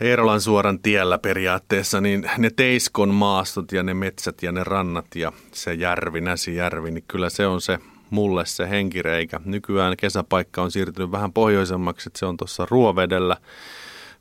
Eerolan 0.00 0.40
suoran 0.40 0.78
tiellä 0.78 1.18
periaatteessa, 1.18 2.00
niin 2.00 2.30
ne 2.38 2.50
Teiskon 2.50 3.14
maastot 3.14 3.72
ja 3.72 3.82
ne 3.82 3.94
metsät 3.94 4.42
ja 4.42 4.52
ne 4.52 4.64
rannat 4.64 5.06
ja 5.14 5.32
se 5.52 5.74
järvi, 5.74 6.20
Näsijärvi, 6.20 6.90
niin 6.90 7.04
kyllä 7.08 7.30
se 7.30 7.46
on 7.46 7.60
se 7.60 7.78
mulle 8.10 8.46
se 8.46 8.70
henkireikä. 8.70 9.40
Nykyään 9.44 9.96
kesäpaikka 9.96 10.62
on 10.62 10.70
siirtynyt 10.70 11.12
vähän 11.12 11.32
pohjoisemmaksi, 11.32 12.08
että 12.08 12.18
se 12.18 12.26
on 12.26 12.36
tuossa 12.36 12.66
Ruovedellä 12.70 13.36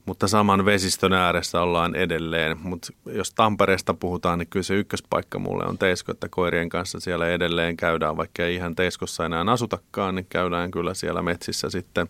mutta 0.06 0.28
saman 0.28 0.66
vesistön 0.66 1.14
ääressä 1.14 1.62
ollaan 1.62 1.96
edelleen. 1.96 2.58
Mutta 2.62 2.94
jos 3.06 3.32
Tampereesta 3.32 3.94
puhutaan, 3.94 4.40
niin 4.40 4.48
kyllä 4.48 4.64
se 4.64 4.76
ykköspaikka 4.76 5.40
mulle 5.40 5.66
on 5.66 5.78
Teisko, 5.78 6.12
että 6.12 6.30
koirien 6.30 6.70
kanssa 6.70 7.00
siellä 7.00 7.28
edelleen 7.28 7.78
käydään, 7.78 8.18
vaikka 8.18 8.44
ei 8.44 8.56
ihan 8.56 8.76
Teiskossa 8.76 9.26
enää 9.26 9.44
asutakaan, 9.48 10.16
niin 10.16 10.26
käydään 10.30 10.72
kyllä 10.72 10.94
siellä 10.94 11.22
metsissä 11.22 11.70
sitten, 11.70 12.08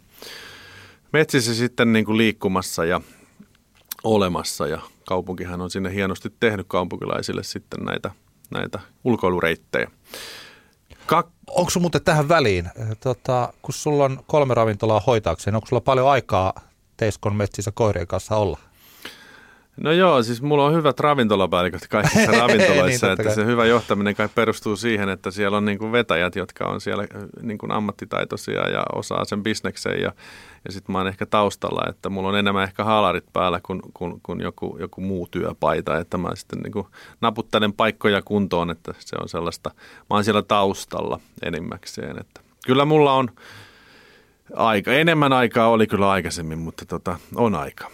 metsissä 1.13 1.55
sitten 1.55 1.93
niin 1.93 2.05
kuin 2.05 2.17
liikkumassa 2.17 2.86
ja 2.86 3.01
olemassa 4.03 4.67
ja 4.67 4.81
kaupunkihan 5.08 5.62
on 5.62 5.69
sinne 5.69 5.93
hienosti 5.93 6.34
tehnyt 6.39 6.65
kaupunkilaisille 6.69 7.43
sitten 7.43 7.86
näitä, 7.86 8.12
näitä 8.51 8.79
ulkoilureittejä. 9.03 9.91
Kak- 11.08 11.31
onko 11.50 11.69
sun 11.69 11.81
muuten 11.81 12.03
tähän 12.03 12.29
väliin, 12.29 12.69
tota, 13.00 13.53
kun 13.62 13.74
sulla 13.74 14.05
on 14.05 14.24
kolme 14.27 14.53
ravintolaa 14.53 15.03
hoitaakseen, 15.08 15.55
onko 15.55 15.67
sulla 15.67 15.81
paljon 15.81 16.10
aikaa 16.10 16.53
Teiskon 17.00 17.36
metsissä 17.36 17.72
koirien 17.74 18.08
kanssa 18.08 18.36
olla? 18.36 18.58
No 19.84 19.91
joo, 19.91 20.24
siis 20.24 20.41
mulla 20.41 20.65
on 20.65 20.74
hyvät 20.74 21.00
ravintolapäälliköt 21.00 21.88
kaikissa 21.88 22.32
ravintoloissa, 22.41 23.08
niin, 23.08 23.22
että 23.22 23.36
se 23.36 23.46
hyvä 23.46 23.65
johtaminen 23.65 24.15
kai 24.15 24.29
perustuu 24.36 24.75
siihen, 24.75 25.10
että 25.10 25.32
siellä 25.32 25.58
on 25.58 25.65
niin 25.65 25.79
kuin 25.79 25.91
vetäjät, 25.91 26.36
jotka 26.36 26.65
on 26.65 26.82
siellä 26.82 27.08
niin 27.41 27.58
kuin 27.58 27.72
ammattitaitoisia 27.72 28.70
ja 28.70 28.84
osaa 28.94 29.25
sen 29.25 29.44
bisneksen 29.44 30.01
ja, 30.01 30.12
ja 30.65 30.72
sitten 30.72 30.91
mä 30.91 30.98
oon 30.98 31.08
ehkä 31.08 31.25
taustalla, 31.25 31.89
että 31.89 32.10
mulla 32.10 32.29
on 32.29 32.38
enemmän 32.38 32.63
ehkä 32.63 32.84
haalarit 32.84 33.25
päällä 33.34 33.60
kuin, 33.63 33.82
kuin, 33.94 34.20
kuin 34.24 34.41
joku, 34.41 34.77
joku 34.79 35.01
muu 35.01 35.27
työpaita, 35.32 35.98
että 35.98 36.18
mä 36.18 36.36
sitten 36.36 36.60
niin 36.60 36.74
kuin 36.74 36.88
naputtelen 37.22 37.74
paikkoja 37.74 38.22
kuntoon, 38.22 38.70
että 38.72 38.94
se 39.00 39.15
on 39.22 39.29
sellaista, 39.29 39.72
mä 39.79 40.15
oon 40.15 40.24
siellä 40.24 40.41
taustalla 40.41 41.20
enimmäkseen, 41.44 42.20
että 42.20 42.41
kyllä 42.65 42.86
mulla 42.86 43.13
on 43.13 43.29
aika. 44.56 44.94
Enemmän 44.94 45.34
aikaa 45.34 45.68
oli 45.68 45.88
kyllä 45.88 46.10
aikaisemmin, 46.10 46.58
mutta 46.58 46.86
tota, 46.86 47.20
on 47.36 47.56
aika. 47.56 47.91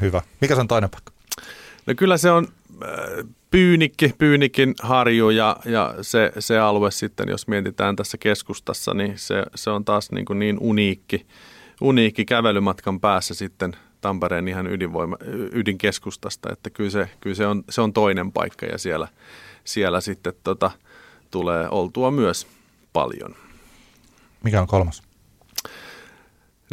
Hyvä. 0.00 0.22
Mikä 0.40 0.54
se 0.54 0.60
on 0.60 0.68
toinen 0.68 0.90
paikka? 0.90 1.12
No 1.86 1.94
kyllä 1.96 2.16
se 2.16 2.30
on 2.30 2.48
äh, 2.82 3.28
Pyynikki, 3.50 4.14
Pyynikin 4.18 4.74
harju 4.82 5.30
ja, 5.30 5.56
ja 5.64 5.94
se, 6.02 6.32
se 6.38 6.58
alue 6.58 6.90
sitten, 6.90 7.28
jos 7.28 7.48
mietitään 7.48 7.96
tässä 7.96 8.18
keskustassa, 8.18 8.94
niin 8.94 9.18
se, 9.18 9.44
se 9.54 9.70
on 9.70 9.84
taas 9.84 10.12
niin, 10.12 10.24
kuin 10.24 10.38
niin 10.38 10.58
uniikki, 10.60 11.26
uniikki 11.80 12.24
kävelymatkan 12.24 13.00
päässä 13.00 13.34
sitten 13.34 13.76
Tampereen 14.00 14.48
ihan 14.48 14.66
ydinvoima, 14.66 15.16
ydinkeskustasta, 15.52 16.52
että 16.52 16.70
kyllä 16.70 16.90
se, 16.90 17.10
kyllä 17.20 17.36
se, 17.36 17.46
on, 17.46 17.64
se 17.70 17.80
on 17.80 17.92
toinen 17.92 18.32
paikka 18.32 18.66
ja 18.66 18.78
siellä, 18.78 19.08
siellä 19.64 20.00
sitten 20.00 20.32
tota, 20.44 20.70
tulee 21.30 21.68
oltua 21.68 22.10
myös 22.10 22.46
paljon. 22.92 23.36
Mikä 24.44 24.60
on 24.60 24.66
kolmas? 24.66 25.11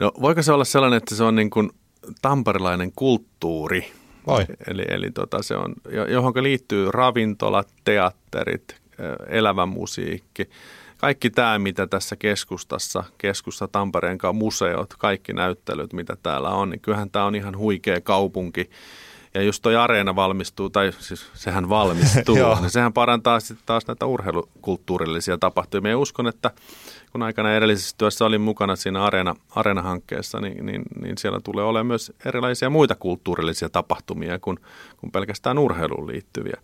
No 0.01 0.11
voiko 0.21 0.41
se 0.43 0.51
olla 0.51 0.65
sellainen, 0.65 0.97
että 0.97 1.15
se 1.15 1.23
on 1.23 1.35
niin 1.35 1.49
kuin 1.49 1.69
tamperilainen 2.21 2.91
kulttuuri? 2.95 3.91
Voi. 4.27 4.45
Eli, 4.67 4.85
eli 4.87 5.11
tota, 5.11 5.43
se 5.43 5.55
on, 5.55 5.73
johon 6.09 6.33
liittyy 6.41 6.91
ravintolat, 6.91 7.67
teatterit, 7.83 8.75
elävä 9.27 9.65
musiikki. 9.65 10.49
Kaikki 10.97 11.29
tämä, 11.29 11.59
mitä 11.59 11.87
tässä 11.87 12.15
keskustassa, 12.15 13.03
keskusta 13.17 13.67
Tampereen 13.67 14.17
museot, 14.33 14.93
kaikki 14.97 15.33
näyttelyt, 15.33 15.93
mitä 15.93 16.17
täällä 16.23 16.49
on, 16.49 16.69
niin 16.69 16.79
kyllähän 16.79 17.09
tämä 17.09 17.25
on 17.25 17.35
ihan 17.35 17.57
huikea 17.57 18.01
kaupunki. 18.01 18.69
Ja 19.33 19.41
jos 19.41 19.61
toi 19.61 19.75
areena 19.75 20.15
valmistuu, 20.15 20.69
tai 20.69 20.91
siis 20.99 21.29
sehän 21.33 21.69
valmistuu, 21.69 22.35
niin 22.61 22.69
sehän 22.69 22.93
parantaa 22.93 23.39
sitten 23.39 23.65
taas 23.65 23.87
näitä 23.87 24.05
urheilukulttuurillisia 24.05 25.37
tapahtumia. 25.37 25.91
Ja 25.91 25.97
uskon, 25.97 26.27
että 26.27 26.51
kun 27.11 27.23
aikana 27.23 27.55
edellisessä 27.55 27.95
työssä 27.97 28.25
olin 28.25 28.41
mukana 28.41 28.75
siinä 28.75 29.03
Areena, 29.03 29.35
Areena-hankkeessa, 29.55 30.39
niin, 30.39 30.65
niin, 30.65 30.81
niin 31.01 31.17
siellä 31.17 31.39
tulee 31.43 31.65
olemaan 31.65 31.85
myös 31.85 32.11
erilaisia 32.25 32.69
muita 32.69 32.95
kulttuurillisia 32.95 33.69
tapahtumia 33.69 34.39
kuin, 34.39 34.59
kuin 34.97 35.11
pelkästään 35.11 35.59
urheiluun 35.59 36.07
liittyviä. 36.07 36.57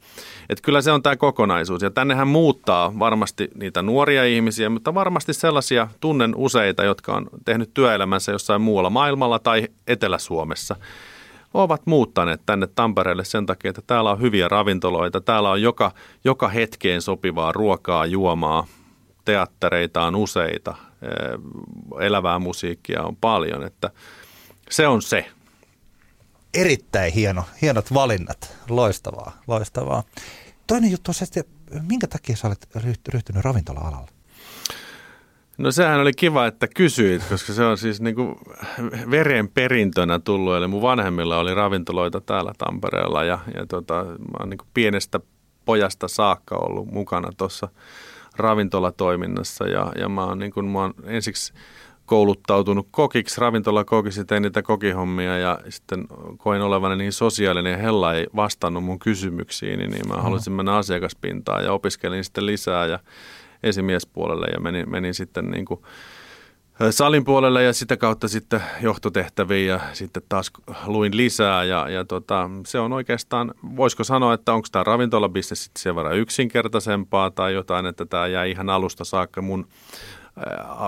Et 0.50 0.62
kyllä 0.62 0.82
se 0.82 0.92
on 0.92 1.04
tämä 1.04 1.16
kokonaisuus. 1.16 1.82
Ja 1.82 1.90
tännehän 1.90 2.28
muuttaa 2.28 3.00
varmasti 3.00 3.50
niitä 3.56 3.82
nuoria 3.82 4.26
ihmisiä, 4.26 4.70
mutta 4.70 4.94
varmasti 4.94 5.34
sellaisia 5.34 5.88
tunnen 6.00 6.36
useita, 6.36 6.84
jotka 6.84 7.14
on 7.14 7.28
tehnyt 7.46 7.74
työelämänsä 7.74 8.32
jossain 8.32 8.62
muualla 8.62 8.90
maailmalla 8.90 9.40
tai 9.40 9.68
Etelä-Suomessa 9.88 10.76
ovat 11.64 11.82
muuttaneet 11.86 12.42
tänne 12.46 12.68
Tampereelle 12.68 13.26
sen 13.26 13.46
takia, 13.46 13.70
että 13.70 13.82
täällä 13.88 14.12
on 14.12 14.22
hyviä 14.22 14.48
ravintoloita, 14.48 15.22
täällä 15.22 15.52
on 15.52 15.62
joka, 15.62 15.92
joka 16.24 16.48
hetkeen 16.48 17.02
sopivaa 17.02 17.52
ruokaa, 17.52 18.06
juomaa, 18.06 18.68
teattereita 19.26 20.04
on 20.04 20.16
useita, 20.16 20.76
elävää 22.00 22.40
musiikkia 22.40 23.04
on 23.04 23.16
paljon, 23.16 23.64
että 23.64 23.90
se 24.70 24.88
on 24.88 25.02
se. 25.02 25.26
Erittäin 26.54 27.14
hieno, 27.14 27.44
hienot 27.62 27.94
valinnat, 27.94 28.58
loistavaa, 28.70 29.32
loistavaa. 29.48 30.04
Toinen 30.68 30.92
juttu 30.92 31.12
on 31.12 31.16
se, 31.16 31.26
että 31.26 31.44
minkä 31.82 32.08
takia 32.08 32.36
sä 32.36 32.48
olet 32.48 32.68
ryhtynyt 33.14 33.46
ravintola-alalle? 33.46 34.15
No 35.58 35.72
sehän 35.72 36.00
oli 36.00 36.12
kiva, 36.14 36.46
että 36.46 36.68
kysyit, 36.68 37.24
koska 37.30 37.54
se 37.54 37.64
on 37.66 37.78
siis 37.78 38.02
niin 38.02 38.16
kuin 38.16 38.36
veren 39.12 39.50
perintönä 39.50 40.20
tullut. 40.20 40.56
Eli 40.56 40.68
mun 40.68 40.82
vanhemmilla 40.82 41.40
oli 41.40 41.54
ravintoloita 41.54 42.22
täällä 42.22 42.54
Tampereella 42.58 43.24
ja, 43.24 43.40
ja 43.54 43.66
tota, 43.66 44.04
mä 44.04 44.38
oon 44.40 44.50
niin 44.50 44.60
pienestä 44.74 45.20
pojasta 45.66 46.08
saakka 46.08 46.56
ollut 46.56 46.92
mukana 46.92 47.30
tuossa 47.38 47.68
ravintolatoiminnassa. 48.38 49.68
Ja, 49.68 49.92
ja 50.00 50.10
mä 50.10 50.26
oon, 50.26 50.40
niin 50.40 50.52
kuin, 50.52 50.66
mä 50.66 50.80
oon 50.80 50.94
ensiksi 51.04 51.54
kouluttautunut 52.06 52.88
kokiksi, 52.92 53.42
ravintolakokiksi, 53.42 54.26
tein 54.26 54.44
niitä 54.44 54.62
kokihommia 54.62 55.38
ja 55.38 55.60
sitten 55.70 56.08
koin 56.38 56.62
olevani 56.62 56.96
niin 56.96 57.14
sosiaalinen 57.14 57.72
ja 57.72 57.78
Hella 57.78 58.14
ei 58.14 58.28
vastannut 58.36 58.84
mun 58.84 59.00
kysymyksiin, 59.00 59.80
niin 59.80 60.08
mä 60.08 60.22
halusin 60.22 60.54
mennä 60.54 60.76
asiakaspintaan 60.76 61.64
ja 61.64 61.74
opiskelin 61.74 62.24
sitten 62.24 62.46
lisää. 62.46 62.86
Ja 62.86 63.00
esimiespuolelle 63.66 64.48
ja 64.54 64.60
menin, 64.60 64.90
menin 64.90 65.14
sitten 65.14 65.52
niin 65.52 65.66
kuin 65.66 65.80
salin 66.90 67.24
puolelle 67.24 67.64
ja 67.64 67.74
sitä 67.74 67.98
kautta 67.98 68.28
sitten 68.28 68.62
johtotehtäviin 68.82 69.68
ja 69.68 69.80
sitten 69.94 70.24
taas 70.30 70.52
luin 70.86 71.18
lisää 71.18 71.64
ja, 71.64 71.90
ja 71.90 72.06
tota, 72.06 72.50
se 72.66 72.80
on 72.80 72.94
oikeastaan, 72.94 73.54
voisiko 73.76 74.04
sanoa, 74.04 74.34
että 74.34 74.54
onko 74.54 74.68
tämä 74.72 74.84
ravintolabisnes 74.84 75.64
sitten 75.64 75.82
sen 75.82 75.96
verran 75.96 76.18
yksinkertaisempaa 76.18 77.32
tai 77.32 77.54
jotain, 77.54 77.86
että 77.86 78.06
tämä 78.06 78.28
jäi 78.28 78.52
ihan 78.52 78.70
alusta 78.70 79.06
saakka 79.06 79.42
mun 79.42 79.68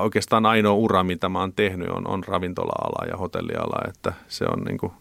oikeastaan 0.01 0.45
ainoa 0.45 0.73
ura, 0.73 1.03
mitä 1.03 1.29
mä 1.29 1.39
oon 1.39 1.53
tehnyt, 1.53 1.89
on, 1.89 2.07
on 2.07 2.23
ravintola-ala 2.23 3.07
ja 3.11 3.17
hotelliala, 3.17 3.89
että 3.89 4.13
se 4.27 4.45
on 4.45 4.63
niin 4.63 4.77
kuin, 4.77 4.91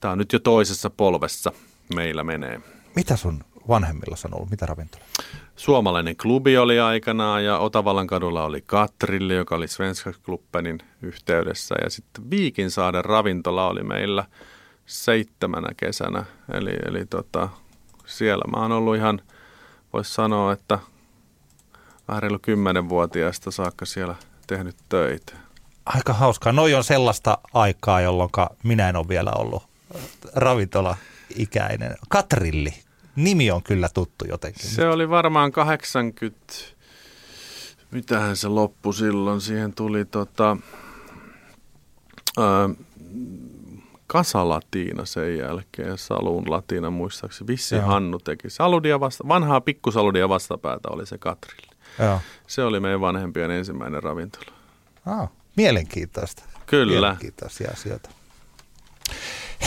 tämä 0.00 0.12
on 0.12 0.18
nyt 0.18 0.32
jo 0.32 0.38
toisessa 0.38 0.90
polvessa 0.90 1.52
meillä 1.94 2.24
menee. 2.24 2.60
Mitä 2.94 3.16
sun 3.16 3.44
vanhemmilla 3.68 4.16
on 4.24 4.34
ollut? 4.34 4.50
Mitä 4.50 4.66
ravintola? 4.66 5.04
Suomalainen 5.56 6.16
klubi 6.16 6.58
oli 6.58 6.80
aikanaan 6.80 7.44
ja 7.44 7.58
Otavalan 7.58 8.06
kadulla 8.06 8.44
oli 8.44 8.62
Katrilli, 8.66 9.34
joka 9.34 9.54
oli 9.54 9.68
Svenska 9.68 10.12
Klubbenin 10.24 10.78
yhteydessä. 11.02 11.74
Ja 11.84 11.90
sitten 11.90 12.30
Viikinsaaren 12.30 13.04
ravintola 13.04 13.68
oli 13.68 13.82
meillä 13.82 14.24
seitsemänä 14.86 15.68
kesänä. 15.76 16.24
Eli, 16.52 16.76
eli 16.86 17.06
tota, 17.06 17.48
siellä 18.06 18.44
mä 18.50 18.62
oon 18.62 18.72
ollut 18.72 18.96
ihan, 18.96 19.20
voisi 19.92 20.14
sanoa, 20.14 20.52
että 20.52 20.78
vähän 22.08 22.22
reilu 22.22 22.38
kymmenenvuotiaasta 22.38 23.50
saakka 23.50 23.86
siellä 23.86 24.14
tehnyt 24.46 24.76
töitä. 24.88 25.32
Aika 25.86 26.12
hauskaa. 26.12 26.52
Noi 26.52 26.74
on 26.74 26.84
sellaista 26.84 27.38
aikaa, 27.54 28.00
jolloin 28.00 28.30
minä 28.62 28.88
en 28.88 28.96
ole 28.96 29.08
vielä 29.08 29.30
ollut 29.30 29.62
ravintola-ikäinen. 30.34 31.96
Katrilli. 32.08 32.85
Nimi 33.16 33.50
on 33.50 33.62
kyllä 33.62 33.88
tuttu 33.94 34.24
jotenkin. 34.28 34.70
Se 34.70 34.88
oli 34.88 35.10
varmaan 35.10 35.52
80, 35.52 36.52
mitähän 37.90 38.36
se 38.36 38.48
loppu 38.48 38.92
silloin, 38.92 39.40
siihen 39.40 39.74
tuli 39.74 40.04
tota, 40.04 40.56
ää, 42.38 42.68
Kasalatiina 44.06 45.04
sen 45.04 45.38
jälkeen, 45.38 45.98
Salun 45.98 46.50
Latina 46.50 46.90
muistaakseni. 46.90 47.48
Vissi 47.48 47.74
Joo. 47.74 47.84
Hannu 47.86 48.18
teki. 48.18 48.50
Saludia 48.50 49.00
vasta, 49.00 49.28
vanhaa 49.28 49.60
pikkusaludia 49.60 50.28
vastapäätä 50.28 50.88
oli 50.88 51.06
se 51.06 51.18
Katrilli. 51.18 51.76
Joo. 51.98 52.20
Se 52.46 52.62
oli 52.64 52.80
meidän 52.80 53.00
vanhempien 53.00 53.50
ensimmäinen 53.50 54.02
ravintola. 54.02 54.52
Ah, 55.06 55.28
mielenkiintoista. 55.56 56.44
Kyllä. 56.66 56.92
Mielenkiintoisia 56.92 57.70
asioita. 57.72 58.10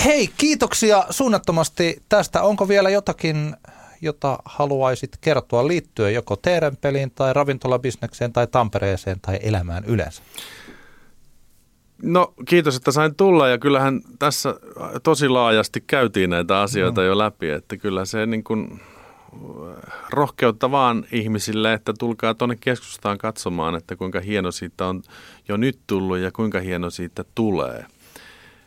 Hei, 0.05 0.29
kiitoksia 0.37 1.05
suunnattomasti 1.09 2.01
tästä. 2.09 2.41
Onko 2.41 2.67
vielä 2.67 2.89
jotakin, 2.89 3.55
jota 4.01 4.39
haluaisit 4.45 5.17
kertoa 5.21 5.67
liittyen 5.67 6.13
joko 6.13 6.35
teidän 6.35 6.77
peliin 6.77 7.11
tai 7.11 7.33
ravintolabisnekseen 7.33 8.33
tai 8.33 8.47
Tampereeseen 8.47 9.19
tai 9.21 9.39
elämään 9.41 9.85
yleensä? 9.85 10.21
No 12.03 12.33
kiitos, 12.47 12.75
että 12.75 12.91
sain 12.91 13.15
tulla 13.15 13.47
ja 13.47 13.57
kyllähän 13.57 14.01
tässä 14.19 14.55
tosi 15.03 15.29
laajasti 15.29 15.83
käytiin 15.87 16.29
näitä 16.29 16.61
asioita 16.61 17.01
no. 17.01 17.07
jo 17.07 17.17
läpi, 17.17 17.49
että 17.49 17.77
kyllä 17.77 18.05
se 18.05 18.25
niin 18.25 18.43
kuin 18.43 18.81
rohkeutta 20.09 20.71
vaan 20.71 21.05
ihmisille, 21.11 21.73
että 21.73 21.93
tulkaa 21.99 22.33
tuonne 22.33 22.55
keskustaan 22.59 23.17
katsomaan, 23.17 23.75
että 23.75 23.95
kuinka 23.95 24.19
hieno 24.19 24.51
siitä 24.51 24.87
on 24.87 25.03
jo 25.47 25.57
nyt 25.57 25.79
tullut 25.87 26.17
ja 26.17 26.31
kuinka 26.31 26.59
hieno 26.59 26.89
siitä 26.89 27.25
tulee. 27.35 27.85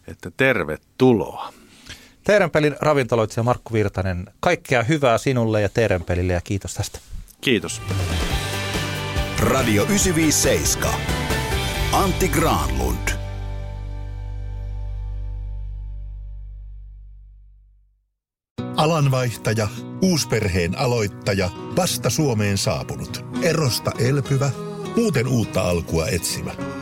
Että 0.06 0.30
tervetuloa. 0.36 1.52
Teerenpelin 2.24 2.76
ravintoloitsija 2.80 3.44
Markku 3.44 3.72
Virtanen, 3.72 4.26
kaikkea 4.40 4.82
hyvää 4.82 5.18
sinulle 5.18 5.60
ja 5.60 5.68
Teerenpelille 5.68 6.32
ja 6.32 6.40
kiitos 6.40 6.74
tästä. 6.74 6.98
Kiitos. 7.40 7.82
Radio 9.40 9.82
957. 9.82 10.94
Antti 11.92 12.28
Granlund. 12.28 13.08
Alanvaihtaja, 18.76 19.68
uusperheen 20.02 20.78
aloittaja, 20.78 21.50
vasta 21.76 22.10
Suomeen 22.10 22.58
saapunut, 22.58 23.24
erosta 23.42 23.92
elpyvä, 23.98 24.50
muuten 24.96 25.28
uutta 25.28 25.62
alkua 25.62 26.06
etsimä. 26.08 26.81